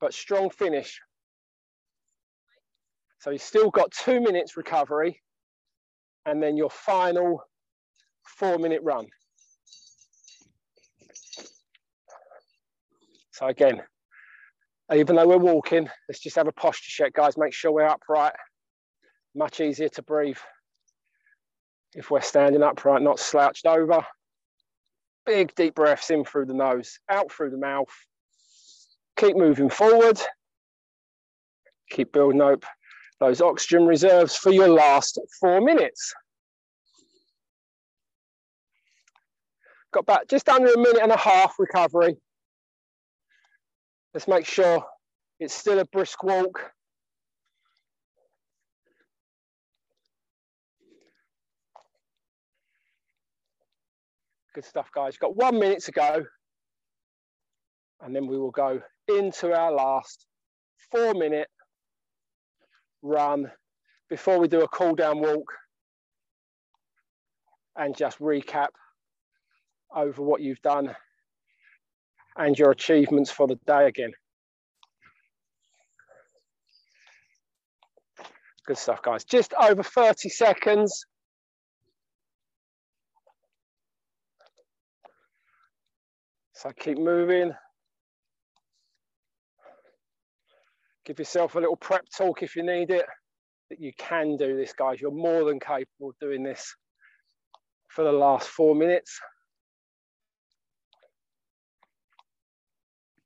but 0.00 0.14
strong 0.14 0.48
finish. 0.50 1.00
So 3.22 3.30
you've 3.30 3.40
still 3.40 3.70
got 3.70 3.92
two 3.92 4.20
minutes 4.20 4.56
recovery 4.56 5.22
and 6.26 6.42
then 6.42 6.56
your 6.56 6.70
final 6.70 7.44
four 8.26 8.58
minute 8.58 8.80
run. 8.82 9.06
So 13.30 13.46
again, 13.46 13.80
even 14.92 15.14
though 15.14 15.28
we're 15.28 15.36
walking, 15.36 15.88
let's 16.08 16.18
just 16.18 16.34
have 16.34 16.48
a 16.48 16.52
posture 16.52 17.04
check, 17.04 17.12
guys. 17.12 17.38
Make 17.38 17.54
sure 17.54 17.70
we're 17.70 17.86
upright. 17.86 18.32
Much 19.36 19.60
easier 19.60 19.88
to 19.90 20.02
breathe 20.02 20.38
if 21.94 22.10
we're 22.10 22.20
standing 22.22 22.64
upright, 22.64 23.02
not 23.02 23.20
slouched 23.20 23.66
over. 23.66 24.04
Big 25.26 25.54
deep 25.54 25.76
breaths 25.76 26.10
in 26.10 26.24
through 26.24 26.46
the 26.46 26.54
nose, 26.54 26.98
out 27.08 27.30
through 27.30 27.50
the 27.50 27.56
mouth. 27.56 27.94
Keep 29.16 29.36
moving 29.36 29.70
forward. 29.70 30.20
Keep 31.88 32.12
building 32.12 32.40
up 32.40 32.64
those 33.22 33.40
oxygen 33.40 33.86
reserves 33.86 34.34
for 34.34 34.50
your 34.50 34.68
last 34.68 35.16
four 35.38 35.60
minutes. 35.60 36.12
Got 39.92 40.06
back 40.06 40.28
just 40.28 40.48
under 40.48 40.72
a 40.72 40.76
minute 40.76 41.02
and 41.02 41.12
a 41.12 41.16
half 41.16 41.54
recovery. 41.58 42.16
Let's 44.12 44.26
make 44.26 44.44
sure 44.44 44.84
it's 45.38 45.54
still 45.54 45.78
a 45.78 45.84
brisk 45.84 46.24
walk. 46.24 46.72
Good 54.54 54.64
stuff, 54.64 54.90
guys. 54.92 55.16
Got 55.16 55.36
one 55.36 55.60
minute 55.60 55.84
to 55.84 55.92
go. 55.92 56.24
And 58.00 58.16
then 58.16 58.26
we 58.26 58.36
will 58.36 58.50
go 58.50 58.80
into 59.06 59.56
our 59.56 59.70
last 59.70 60.26
four 60.90 61.14
minute 61.14 61.48
run 63.02 63.50
before 64.08 64.38
we 64.38 64.48
do 64.48 64.62
a 64.62 64.68
cool 64.68 64.94
down 64.94 65.20
walk 65.20 65.52
and 67.76 67.96
just 67.96 68.18
recap 68.18 68.68
over 69.94 70.22
what 70.22 70.40
you've 70.40 70.62
done 70.62 70.94
and 72.36 72.58
your 72.58 72.70
achievements 72.70 73.30
for 73.30 73.46
the 73.46 73.58
day 73.66 73.86
again. 73.86 74.12
Good 78.66 78.78
stuff, 78.78 79.02
guys. 79.02 79.24
Just 79.24 79.54
over 79.60 79.82
30 79.82 80.28
seconds. 80.28 81.04
So 86.54 86.70
keep 86.78 86.96
moving. 86.96 87.52
Give 91.04 91.18
yourself 91.18 91.54
a 91.54 91.60
little 91.60 91.76
prep 91.76 92.04
talk 92.16 92.42
if 92.42 92.54
you 92.54 92.62
need 92.62 92.90
it, 92.90 93.06
that 93.70 93.80
you 93.80 93.92
can 93.98 94.36
do 94.36 94.56
this, 94.56 94.72
guys. 94.72 95.00
You're 95.00 95.10
more 95.10 95.44
than 95.44 95.58
capable 95.58 96.10
of 96.10 96.18
doing 96.20 96.42
this 96.42 96.74
for 97.88 98.04
the 98.04 98.12
last 98.12 98.48
four 98.48 98.74
minutes. 98.74 99.18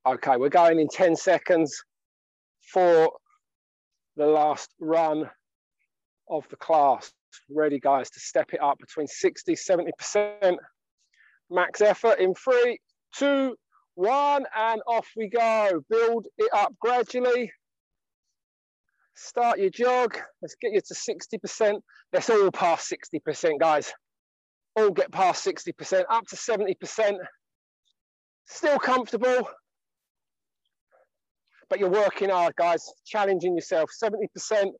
Okay, 0.06 0.36
we're 0.36 0.48
going 0.48 0.78
in 0.78 0.88
10 0.88 1.16
seconds 1.16 1.82
for 2.72 3.12
the 4.16 4.26
last 4.26 4.70
run 4.80 5.28
of 6.30 6.48
the 6.48 6.56
class. 6.56 7.12
Ready, 7.50 7.78
guys, 7.78 8.08
to 8.10 8.20
step 8.20 8.54
it 8.54 8.62
up 8.62 8.78
between 8.78 9.06
60, 9.06 9.54
70%. 9.54 10.56
Max 11.50 11.80
effort 11.80 12.18
in 12.18 12.34
three, 12.34 12.80
two, 13.14 13.56
one, 13.94 14.44
and 14.56 14.80
off 14.86 15.08
we 15.16 15.28
go. 15.28 15.82
Build 15.90 16.26
it 16.38 16.50
up 16.54 16.72
gradually. 16.80 17.52
Start 19.16 19.58
your 19.58 19.70
jog. 19.70 20.18
Let's 20.42 20.56
get 20.60 20.72
you 20.72 20.80
to 20.80 20.94
60%. 20.94 21.80
Let's 22.12 22.28
all 22.28 22.50
pass 22.50 22.92
60%, 22.92 23.58
guys. 23.58 23.92
All 24.76 24.90
get 24.90 25.10
past 25.10 25.44
60%, 25.44 26.04
up 26.10 26.26
to 26.26 26.36
70%. 26.36 27.16
Still 28.46 28.78
comfortable, 28.78 29.48
but 31.68 31.80
you're 31.80 31.88
working 31.88 32.28
hard, 32.28 32.54
guys. 32.56 32.92
Challenging 33.06 33.56
yourself. 33.56 33.90
70%. 34.02 34.70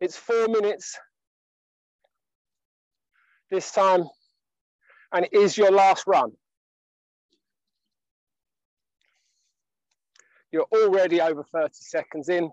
It's 0.00 0.16
four 0.16 0.46
minutes 0.48 0.96
this 3.50 3.72
time, 3.72 4.04
and 5.12 5.24
it 5.24 5.32
is 5.32 5.56
your 5.56 5.72
last 5.72 6.04
run. 6.06 6.32
You're 10.52 10.66
already 10.72 11.20
over 11.20 11.44
30 11.44 11.70
seconds 11.72 12.28
in. 12.28 12.50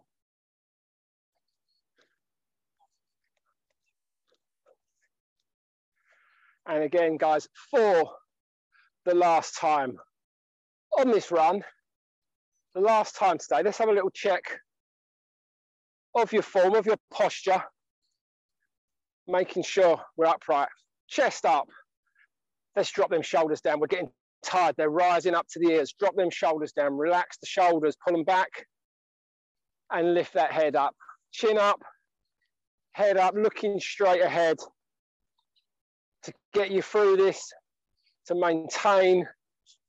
And 6.77 6.85
again, 6.85 7.17
guys, 7.17 7.47
for 7.71 8.07
the 9.03 9.15
last 9.15 9.57
time 9.57 9.97
on 10.99 11.09
this 11.09 11.31
run, 11.31 11.63
the 12.75 12.81
last 12.81 13.15
time 13.15 13.39
today, 13.39 13.63
let's 13.65 13.79
have 13.79 13.89
a 13.89 13.93
little 13.93 14.11
check 14.11 14.43
of 16.13 16.31
your 16.31 16.43
form, 16.43 16.75
of 16.75 16.85
your 16.85 16.97
posture, 17.11 17.63
making 19.27 19.63
sure 19.63 19.99
we're 20.17 20.27
upright, 20.27 20.67
chest 21.07 21.45
up. 21.45 21.67
Let's 22.75 22.91
drop 22.91 23.09
them 23.09 23.23
shoulders 23.23 23.61
down. 23.61 23.79
We're 23.79 23.87
getting 23.87 24.11
tired. 24.43 24.75
They're 24.77 24.91
rising 24.91 25.33
up 25.33 25.47
to 25.53 25.59
the 25.59 25.69
ears. 25.69 25.95
Drop 25.99 26.15
them 26.15 26.29
shoulders 26.29 26.73
down. 26.73 26.95
Relax 26.95 27.39
the 27.39 27.47
shoulders. 27.47 27.97
Pull 28.05 28.15
them 28.15 28.23
back 28.23 28.49
and 29.91 30.13
lift 30.13 30.35
that 30.35 30.51
head 30.51 30.75
up. 30.75 30.95
Chin 31.31 31.57
up, 31.57 31.81
head 32.91 33.17
up, 33.17 33.33
looking 33.33 33.79
straight 33.79 34.21
ahead 34.21 34.57
to 36.23 36.33
get 36.53 36.71
you 36.71 36.81
through 36.81 37.17
this, 37.17 37.51
to 38.27 38.35
maintain 38.35 39.27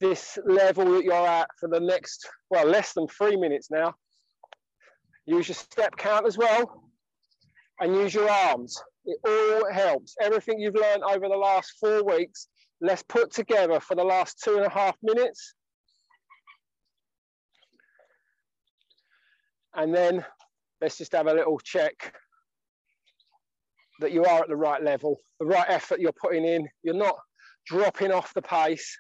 this 0.01 0.38
level 0.47 0.93
that 0.93 1.05
you're 1.05 1.27
at 1.27 1.49
for 1.59 1.69
the 1.69 1.81
next, 1.81 2.29
well, 2.51 2.67
less 2.67 2.93
than 2.93 3.09
three 3.09 3.37
minutes 3.37 3.71
now. 3.71 3.95
Use 5.27 5.49
your 5.49 5.57
step 5.57 5.97
count 5.97 6.27
as 6.27 6.38
well 6.38 6.83
and 7.81 7.95
use 7.95 8.14
your 8.14 8.31
arms. 8.31 8.81
It 9.05 9.19
all 9.27 9.73
helps. 9.73 10.14
Everything 10.21 10.59
you've 10.59 10.75
learned 10.75 11.03
over 11.03 11.29
the 11.29 11.37
last 11.37 11.75
four 11.81 12.05
weeks, 12.05 12.49
let's 12.81 13.03
put 13.03 13.33
together 13.33 13.81
for 13.81 13.95
the 13.95 14.05
last 14.05 14.41
two 14.43 14.57
and 14.57 14.67
a 14.67 14.71
half 14.71 14.97
minutes. 15.03 15.55
And 19.75 19.95
then 19.95 20.25
let's 20.81 20.99
just 20.99 21.12
have 21.12 21.27
a 21.27 21.35
little 21.35 21.59
check 21.59 22.14
that 23.99 24.13
you 24.13 24.25
are 24.25 24.43
at 24.43 24.49
the 24.49 24.57
right 24.57 24.83
level, 24.83 25.21
the 25.41 25.47
right 25.47 25.67
effort 25.69 26.01
you're 26.01 26.13
putting 26.13 26.45
in. 26.45 26.69
You're 26.83 26.95
not 26.95 27.17
dropping 27.67 28.13
off 28.13 28.33
the 28.35 28.43
pace. 28.43 28.97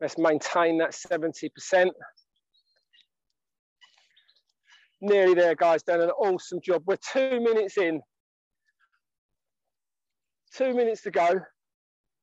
Let's 0.00 0.18
maintain 0.18 0.78
that 0.78 0.92
70%. 0.92 1.90
Nearly 5.00 5.34
there, 5.34 5.54
guys, 5.54 5.82
done 5.82 6.00
an 6.00 6.10
awesome 6.10 6.60
job. 6.62 6.82
We're 6.86 6.96
two 6.96 7.40
minutes 7.40 7.78
in. 7.78 8.00
Two 10.54 10.74
minutes 10.74 11.02
to 11.02 11.10
go. 11.10 11.40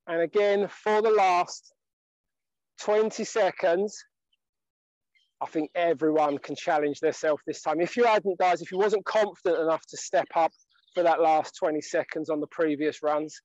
And 0.08 0.22
again, 0.22 0.68
for 0.68 1.02
the 1.02 1.12
last 1.12 1.74
20 2.82 3.24
seconds, 3.24 4.04
I 5.42 5.48
think 5.48 5.70
everyone 5.76 6.38
can 6.38 6.56
challenge 6.56 7.00
themselves 7.00 7.42
this 7.46 7.62
time. 7.62 7.82
If 7.82 7.98
you 7.98 8.06
hadn't, 8.06 8.40
guys, 8.40 8.62
if 8.62 8.72
you 8.72 8.78
wasn't 8.78 9.06
confident 9.06 9.62
enough 9.62 9.86
to 9.88 9.98
step 9.98 10.28
up 10.36 10.52
for 10.96 11.04
that 11.04 11.22
last 11.22 11.56
20 11.58 11.82
seconds 11.82 12.30
on 12.30 12.40
the 12.40 12.48
previous 12.48 13.04
runs, 13.04 13.42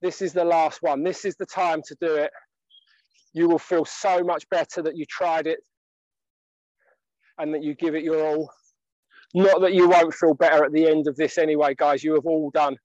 this 0.00 0.22
is 0.22 0.32
the 0.32 0.44
last 0.44 0.78
one. 0.80 1.02
This 1.02 1.24
is 1.24 1.34
the 1.36 1.46
time 1.46 1.82
to 1.88 1.96
do 2.00 2.14
it. 2.14 2.30
You 3.32 3.48
will 3.48 3.58
feel 3.58 3.84
so 3.84 4.22
much 4.22 4.48
better 4.48 4.80
that 4.82 4.96
you 4.96 5.04
tried 5.06 5.46
it 5.46 5.58
and 7.38 7.52
that 7.52 7.64
you 7.64 7.74
give 7.74 7.94
it 7.94 8.04
your 8.04 8.24
all. 8.24 8.50
Not 9.34 9.60
that 9.62 9.74
you 9.74 9.88
won't 9.88 10.14
feel 10.14 10.34
better 10.34 10.64
at 10.64 10.72
the 10.72 10.86
end 10.86 11.08
of 11.08 11.16
this 11.16 11.36
anyway, 11.36 11.74
guys. 11.74 12.04
You 12.04 12.14
have 12.14 12.26
all 12.26 12.50
done 12.50 12.76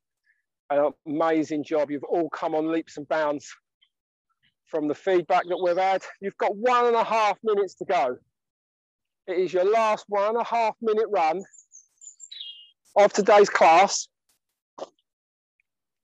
an 0.72 0.91
amazing 1.08 1.63
job. 1.63 1.91
You've 1.91 2.04
all 2.04 2.30
come 2.30 2.56
on 2.56 2.72
leaps 2.72 2.98
and 2.98 3.08
bounds 3.08 3.48
from 4.65 4.88
the 4.88 4.95
feedback 4.95 5.43
that 5.48 5.62
we've 5.62 5.78
had. 5.78 6.04
You've 6.22 6.38
got 6.38 6.56
one 6.56 6.88
and 6.88 6.95
a 6.95 7.04
half 7.04 7.38
minutes 7.43 7.76
to 7.76 7.86
go. 7.86 8.17
It 9.28 9.38
is 9.38 9.54
your 9.54 9.65
last 9.65 10.06
one 10.08 10.30
and 10.30 10.38
a 10.38 10.43
half 10.43 10.76
minute 10.82 11.08
run 11.12 11.43
of 12.95 13.13
today's 13.13 13.49
class. 13.49 14.08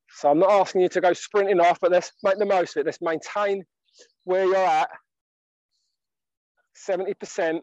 So 0.09 0.29
I'm 0.29 0.39
not 0.39 0.51
asking 0.51 0.81
you 0.81 0.89
to 0.89 1.01
go 1.01 1.13
sprinting 1.13 1.59
off, 1.59 1.79
but 1.81 1.91
let's 1.91 2.11
make 2.23 2.37
the 2.37 2.45
most 2.45 2.75
of 2.75 2.81
it. 2.81 2.85
Let's 2.85 3.01
maintain 3.01 3.65
where 4.23 4.45
you're 4.45 4.55
at. 4.55 4.89
70%. 6.87 7.59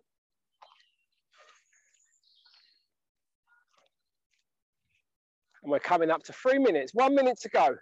And 5.62 5.70
we're 5.70 5.78
coming 5.78 6.10
up 6.10 6.22
to 6.24 6.32
three 6.32 6.58
minutes, 6.58 6.92
one 6.92 7.14
minute 7.14 7.38
to 7.40 7.48
go. 7.48 7.76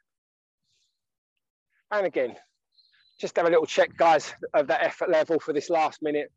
And 1.90 2.06
again, 2.06 2.36
just 3.20 3.36
have 3.36 3.46
a 3.46 3.50
little 3.50 3.66
check, 3.66 3.96
guys, 3.96 4.32
of 4.54 4.68
that 4.68 4.82
effort 4.82 5.10
level 5.10 5.40
for 5.40 5.52
this 5.52 5.68
last 5.68 6.00
minute. 6.02 6.30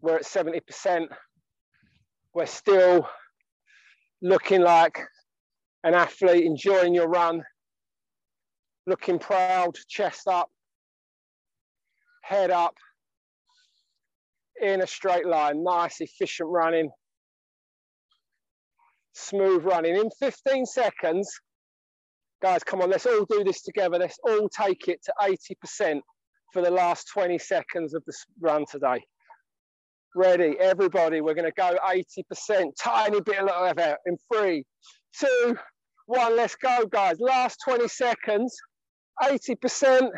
We're 0.00 0.16
at 0.16 0.24
70%. 0.24 1.08
We're 2.32 2.46
still 2.46 3.08
looking 4.22 4.60
like 4.60 4.98
an 5.84 5.94
athlete, 5.94 6.44
enjoying 6.44 6.94
your 6.94 7.08
run, 7.08 7.42
looking 8.86 9.18
proud, 9.18 9.76
chest 9.88 10.26
up, 10.28 10.48
head 12.22 12.50
up, 12.50 12.74
in 14.60 14.80
a 14.80 14.86
straight 14.86 15.26
line, 15.26 15.62
nice, 15.62 16.00
efficient 16.00 16.48
running, 16.48 16.90
smooth 19.14 19.64
running. 19.64 19.96
In 19.96 20.10
15 20.18 20.66
seconds, 20.66 21.30
guys, 22.42 22.62
come 22.64 22.80
on, 22.80 22.90
let's 22.90 23.06
all 23.06 23.24
do 23.28 23.44
this 23.44 23.62
together. 23.62 23.98
Let's 23.98 24.18
all 24.24 24.48
take 24.48 24.88
it 24.88 25.00
to 25.04 25.12
80% 25.78 26.00
for 26.52 26.62
the 26.62 26.70
last 26.70 27.08
20 27.12 27.38
seconds 27.38 27.94
of 27.94 28.02
this 28.06 28.24
run 28.40 28.64
today. 28.70 29.04
Ready, 30.16 30.56
everybody, 30.58 31.20
we're 31.20 31.34
gonna 31.34 31.50
go 31.50 31.76
80%, 31.86 32.72
tiny 32.82 33.20
bit 33.20 33.38
of 33.38 33.78
effort 33.78 33.98
in 34.06 34.16
three, 34.32 34.64
two, 35.12 35.58
one, 36.06 36.34
let's 36.34 36.54
go, 36.56 36.86
guys. 36.86 37.20
Last 37.20 37.58
20 37.62 37.86
seconds, 37.86 38.56
80%. 39.22 40.10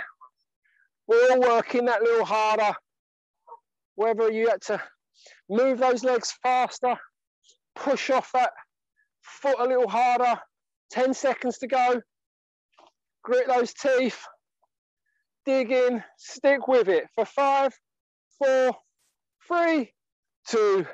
We're 1.08 1.32
all 1.32 1.40
working 1.40 1.86
that 1.86 2.02
little 2.02 2.24
harder. 2.24 2.76
Whether 3.96 4.30
you 4.30 4.48
had 4.50 4.62
to 4.66 4.80
move 5.50 5.78
those 5.78 6.04
legs 6.04 6.32
faster, 6.44 6.96
push 7.74 8.08
off 8.10 8.30
that 8.34 8.52
foot 9.20 9.56
a 9.58 9.64
little 9.64 9.88
harder, 9.88 10.38
10 10.92 11.12
seconds 11.12 11.58
to 11.58 11.66
go. 11.66 12.00
Grit 13.24 13.48
those 13.48 13.74
teeth, 13.74 14.22
dig 15.44 15.72
in, 15.72 16.04
stick 16.18 16.68
with 16.68 16.86
it 16.86 17.08
for 17.16 17.24
five, 17.24 17.76
four, 18.38 18.76
three, 19.48 19.92
two, 20.46 20.86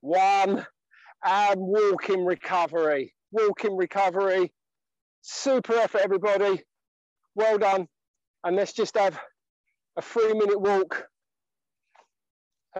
one, 0.00 0.66
and 1.24 1.60
walking 1.60 2.24
recovery. 2.24 3.14
Walking 3.32 3.76
recovery. 3.76 4.52
Super 5.22 5.74
effort, 5.74 6.02
everybody. 6.02 6.62
Well 7.34 7.58
done. 7.58 7.88
And 8.44 8.56
let's 8.56 8.74
just 8.74 8.96
have 8.96 9.18
a 9.96 10.02
three 10.02 10.34
minute 10.34 10.60
walk 10.60 11.06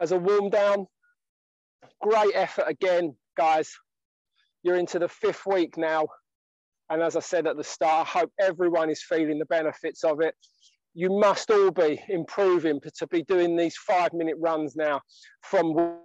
as 0.00 0.12
a 0.12 0.18
warm 0.18 0.50
down. 0.50 0.87
Great 2.02 2.32
effort 2.34 2.66
again, 2.68 3.16
guys. 3.37 3.72
You're 4.62 4.76
into 4.76 4.98
the 4.98 5.08
fifth 5.08 5.46
week 5.46 5.76
now. 5.76 6.06
And 6.90 7.02
as 7.02 7.16
I 7.16 7.20
said 7.20 7.46
at 7.46 7.56
the 7.56 7.64
start, 7.64 8.06
I 8.14 8.18
hope 8.20 8.32
everyone 8.38 8.90
is 8.90 9.02
feeling 9.02 9.38
the 9.38 9.46
benefits 9.46 10.04
of 10.04 10.20
it 10.20 10.34
you 10.94 11.11
must 11.11 11.50
all 11.50 11.72
be 11.72 12.00
improving 12.09 12.80
to 12.96 13.07
be 13.09 13.22
doing 13.24 13.57
these 13.57 13.76
five 13.76 14.12
minute 14.12 14.37
runs 14.38 14.76
now 14.76 15.00
from 15.42 15.98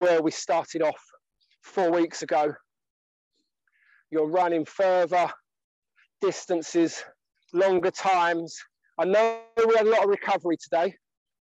where 0.00 0.20
we 0.20 0.30
started 0.30 0.82
off 0.82 1.02
four 1.62 1.90
weeks 1.90 2.22
ago. 2.22 2.54
You're 4.10 4.28
running 4.28 4.66
further 4.66 5.32
distances, 6.20 7.02
longer 7.54 7.90
times. 7.90 8.54
I 8.98 9.06
know 9.06 9.40
we 9.66 9.76
had 9.76 9.86
a 9.86 9.90
lot 9.90 10.04
of 10.04 10.10
recovery 10.10 10.58
today, 10.62 10.94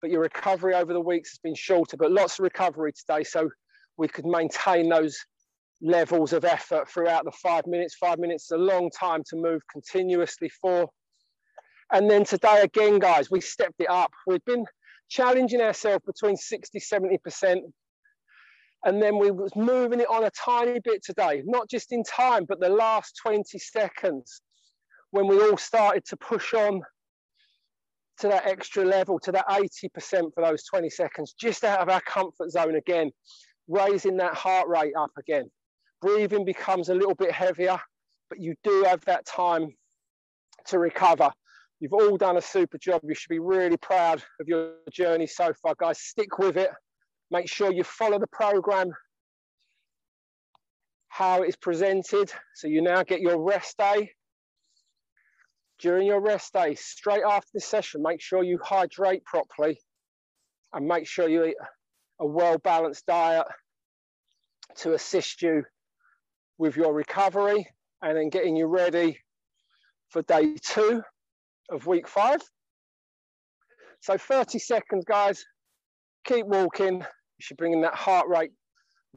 but 0.03 0.11
your 0.11 0.21
recovery 0.21 0.75
over 0.75 0.93
the 0.93 1.01
weeks 1.01 1.31
has 1.31 1.39
been 1.39 1.55
shorter, 1.55 1.97
but 1.97 2.13
lots 2.13 2.39
of 2.39 2.45
recovery 2.45 2.93
today. 2.93 3.25
So 3.25 3.49
we 3.97 4.09
could 4.09 4.27
maintain 4.27 4.91
those 4.91 5.19
levels 5.83 6.35
of 6.35 6.45
effort 6.45 6.89
throughout 6.89 7.25
the 7.25 7.33
five 7.33 7.67
minutes. 7.67 7.95
Five 7.95 8.19
minutes 8.19 8.45
is 8.45 8.51
a 8.51 8.59
long 8.59 8.91
time 8.91 9.23
to 9.31 9.37
move 9.37 9.63
continuously 9.73 10.51
for. 10.61 10.91
And 11.93 12.11
then 12.11 12.25
today 12.25 12.61
again, 12.63 12.99
guys, 12.99 13.31
we 13.31 13.41
stepped 13.41 13.81
it 13.81 13.91
up. 13.91 14.13
We've 14.27 14.45
been 14.45 14.65
challenging 15.09 15.61
ourselves 15.61 16.05
between 16.07 16.37
60, 16.37 16.79
70%. 16.79 17.61
And 18.85 19.03
then 19.03 19.19
we 19.19 19.31
was 19.31 19.55
moving 19.57 20.01
it 20.01 20.09
on 20.09 20.25
a 20.25 20.31
tiny 20.31 20.81
bit 20.81 21.03
today, 21.05 21.43
not 21.45 21.69
just 21.69 21.93
in 21.93 22.03
time, 22.05 22.47
but 22.49 22.61
the 22.61 22.69
last 22.69 23.19
20 23.23 23.59
seconds 23.59 24.41
when 25.11 25.27
we 25.27 25.41
all 25.43 25.57
started 25.57 26.05
to 26.07 26.17
push 26.17 26.55
on 26.55 26.81
to 28.19 28.29
that 28.29 28.47
extra 28.47 28.85
level, 28.85 29.19
to 29.19 29.33
that 29.33 29.49
80% 29.49 30.33
for 30.35 30.43
those 30.43 30.65
20 30.65 30.89
seconds, 30.91 31.35
just 31.39 31.65
out 31.65 31.81
of 31.81 31.89
our 31.89 32.01
comfort 32.03 32.51
zone 32.51 32.77
again, 32.77 33.11
raising 33.69 34.17
that 34.19 34.35
heart 34.35 34.69
rate 34.69 34.93
up 34.97 35.11
again. 35.19 35.51
Breathing 36.01 36.45
becomes 36.45 36.89
a 36.89 36.95
little 36.95 37.15
bit 37.15 37.33
heavier, 37.33 37.81
but 38.29 38.39
you 38.39 38.55
do 38.63 38.85
have 38.87 39.05
that 39.07 39.27
time 39.27 39.75
to 40.67 40.79
recover. 40.79 41.31
You've 41.81 41.95
all 41.95 42.19
done 42.19 42.37
a 42.37 42.43
super 42.43 42.77
job. 42.77 43.01
You 43.05 43.15
should 43.15 43.31
be 43.31 43.39
really 43.39 43.79
proud 43.79 44.23
of 44.39 44.47
your 44.47 44.75
journey 44.93 45.27
so 45.27 45.53
far, 45.63 45.75
guys. 45.79 45.99
Stick 45.99 46.39
with 46.39 46.59
it. 46.59 46.71
Make 47.31 47.49
sure 47.49 47.73
you 47.73 47.85
follow 47.85 48.19
the 48.19 48.27
program, 48.27 48.93
how 51.09 51.43
it 51.43 51.49
is 51.49 51.57
presented. 51.57 52.31
So 52.55 52.69
you 52.69 52.83
now 52.83 53.03
get 53.03 53.21
your 53.21 53.43
rest 53.43 53.79
day. 53.79 54.13
During 55.79 56.07
your 56.07 56.21
rest 56.21 56.53
day, 56.53 56.75
straight 56.75 57.23
after 57.27 57.49
this 57.55 57.65
session, 57.65 58.03
make 58.03 58.21
sure 58.21 58.45
you 58.45 58.59
hydrate 58.63 59.25
properly 59.25 59.81
and 60.75 60.87
make 60.87 61.07
sure 61.07 61.29
you 61.29 61.45
eat 61.45 61.57
a 62.21 62.27
well-balanced 62.27 63.07
diet 63.07 63.47
to 64.77 64.93
assist 64.93 65.41
you 65.41 65.65
with 66.59 66.77
your 66.77 66.93
recovery 66.93 67.67
and 68.03 68.19
then 68.19 68.29
getting 68.29 68.57
you 68.57 68.67
ready 68.67 69.19
for 70.11 70.21
day 70.23 70.55
two 70.63 71.03
of 71.71 71.87
week 71.87 72.09
five. 72.09 72.41
So 74.01 74.17
30 74.17 74.59
seconds, 74.59 75.05
guys. 75.05 75.45
Keep 76.25 76.47
walking. 76.47 76.99
You 76.99 77.41
should 77.41 77.57
bring 77.57 77.73
in 77.73 77.83
that 77.83 77.95
heart 77.95 78.29
rate 78.29 78.53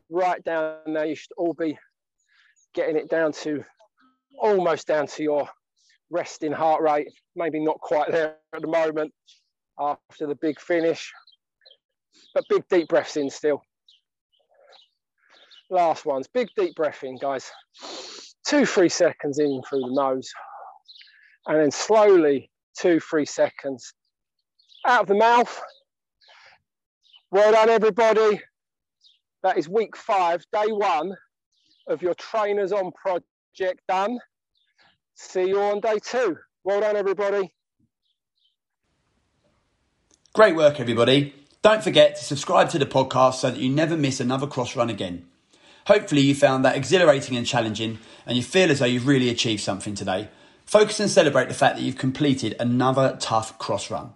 right 0.09 0.43
down 0.43 0.77
now. 0.87 1.03
You 1.03 1.15
should 1.15 1.31
all 1.37 1.53
be 1.53 1.77
getting 2.73 2.95
it 2.95 3.09
down 3.09 3.31
to 3.31 3.63
almost 4.39 4.87
down 4.87 5.07
to 5.07 5.23
your 5.23 5.47
resting 6.09 6.51
heart 6.51 6.81
rate, 6.81 7.07
maybe 7.35 7.59
not 7.59 7.79
quite 7.79 8.11
there 8.11 8.35
at 8.55 8.61
the 8.61 8.67
moment 8.67 9.13
after 9.79 10.27
the 10.27 10.35
big 10.35 10.59
finish, 10.59 11.11
but 12.33 12.45
big 12.49 12.63
deep 12.69 12.87
breaths 12.87 13.17
in 13.17 13.29
still. 13.29 13.61
Last 15.69 16.05
ones, 16.05 16.27
big 16.31 16.49
deep 16.55 16.75
breath 16.75 17.03
in, 17.03 17.17
guys. 17.17 17.49
Two, 18.45 18.65
three 18.65 18.89
seconds 18.89 19.39
in 19.39 19.61
through 19.67 19.81
the 19.81 19.93
nose, 19.93 20.31
and 21.47 21.59
then 21.59 21.71
slowly 21.71 22.49
two, 22.77 22.99
three 22.99 23.25
seconds 23.25 23.93
out 24.87 25.01
of 25.01 25.07
the 25.07 25.15
mouth. 25.15 25.61
Well 27.31 27.51
done, 27.51 27.69
everybody. 27.69 28.41
That 29.43 29.57
is 29.57 29.67
week 29.67 29.97
five, 29.97 30.45
day 30.53 30.67
one 30.67 31.13
of 31.87 32.01
your 32.01 32.13
Trainers 32.15 32.71
On 32.71 32.91
project 32.91 33.81
done. 33.87 34.19
See 35.15 35.47
you 35.47 35.59
on 35.59 35.79
day 35.79 35.99
two. 36.03 36.37
Well 36.63 36.81
done, 36.81 36.95
everybody. 36.95 37.53
Great 40.33 40.55
work, 40.55 40.79
everybody. 40.79 41.35
Don't 41.61 41.83
forget 41.83 42.15
to 42.15 42.23
subscribe 42.23 42.69
to 42.69 42.79
the 42.79 42.85
podcast 42.85 43.35
so 43.35 43.51
that 43.51 43.59
you 43.59 43.69
never 43.69 43.95
miss 43.95 44.19
another 44.19 44.47
cross 44.47 44.75
run 44.75 44.89
again. 44.89 45.27
Hopefully, 45.87 46.21
you 46.21 46.33
found 46.33 46.63
that 46.65 46.75
exhilarating 46.75 47.37
and 47.37 47.45
challenging, 47.45 47.99
and 48.25 48.37
you 48.37 48.43
feel 48.43 48.71
as 48.71 48.79
though 48.79 48.85
you've 48.85 49.07
really 49.07 49.29
achieved 49.29 49.61
something 49.61 49.93
today. 49.93 50.29
Focus 50.66 50.99
and 50.99 51.09
celebrate 51.09 51.47
the 51.47 51.53
fact 51.53 51.76
that 51.76 51.84
you've 51.84 51.97
completed 51.97 52.55
another 52.59 53.18
tough 53.20 53.57
cross 53.59 53.91
run. 53.91 54.14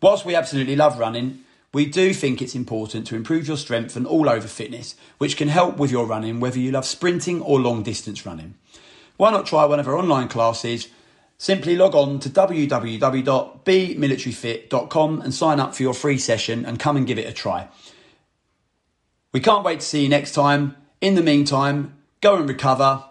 Whilst 0.00 0.24
we 0.24 0.34
absolutely 0.34 0.76
love 0.76 0.98
running, 0.98 1.44
we 1.72 1.84
do 1.84 2.14
think 2.14 2.40
it's 2.40 2.54
important 2.54 3.06
to 3.08 3.16
improve 3.16 3.46
your 3.46 3.56
strength 3.56 3.96
and 3.96 4.06
all 4.06 4.28
over 4.28 4.48
fitness, 4.48 4.94
which 5.18 5.36
can 5.36 5.48
help 5.48 5.76
with 5.76 5.90
your 5.90 6.06
running 6.06 6.40
whether 6.40 6.58
you 6.58 6.70
love 6.70 6.86
sprinting 6.86 7.42
or 7.42 7.60
long 7.60 7.82
distance 7.82 8.24
running. 8.24 8.54
Why 9.16 9.30
not 9.30 9.44
try 9.46 9.66
one 9.66 9.80
of 9.80 9.88
our 9.88 9.96
online 9.96 10.28
classes? 10.28 10.88
Simply 11.36 11.76
log 11.76 11.94
on 11.94 12.20
to 12.20 12.30
www.bmilitaryfit.com 12.30 15.20
and 15.20 15.34
sign 15.34 15.60
up 15.60 15.74
for 15.74 15.82
your 15.82 15.94
free 15.94 16.18
session 16.18 16.64
and 16.64 16.80
come 16.80 16.96
and 16.96 17.06
give 17.06 17.18
it 17.18 17.28
a 17.28 17.32
try. 17.32 17.68
We 19.32 19.40
can't 19.40 19.64
wait 19.64 19.80
to 19.80 19.86
see 19.86 20.04
you 20.04 20.08
next 20.08 20.32
time. 20.32 20.76
In 21.00 21.16
the 21.16 21.22
meantime, 21.22 21.98
go 22.20 22.36
and 22.36 22.48
recover, 22.48 23.04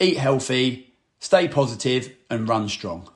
eat 0.00 0.16
healthy, 0.16 0.91
stay 1.22 1.46
positive, 1.46 2.16
and 2.28 2.48
run 2.48 2.68
strong. 2.68 3.08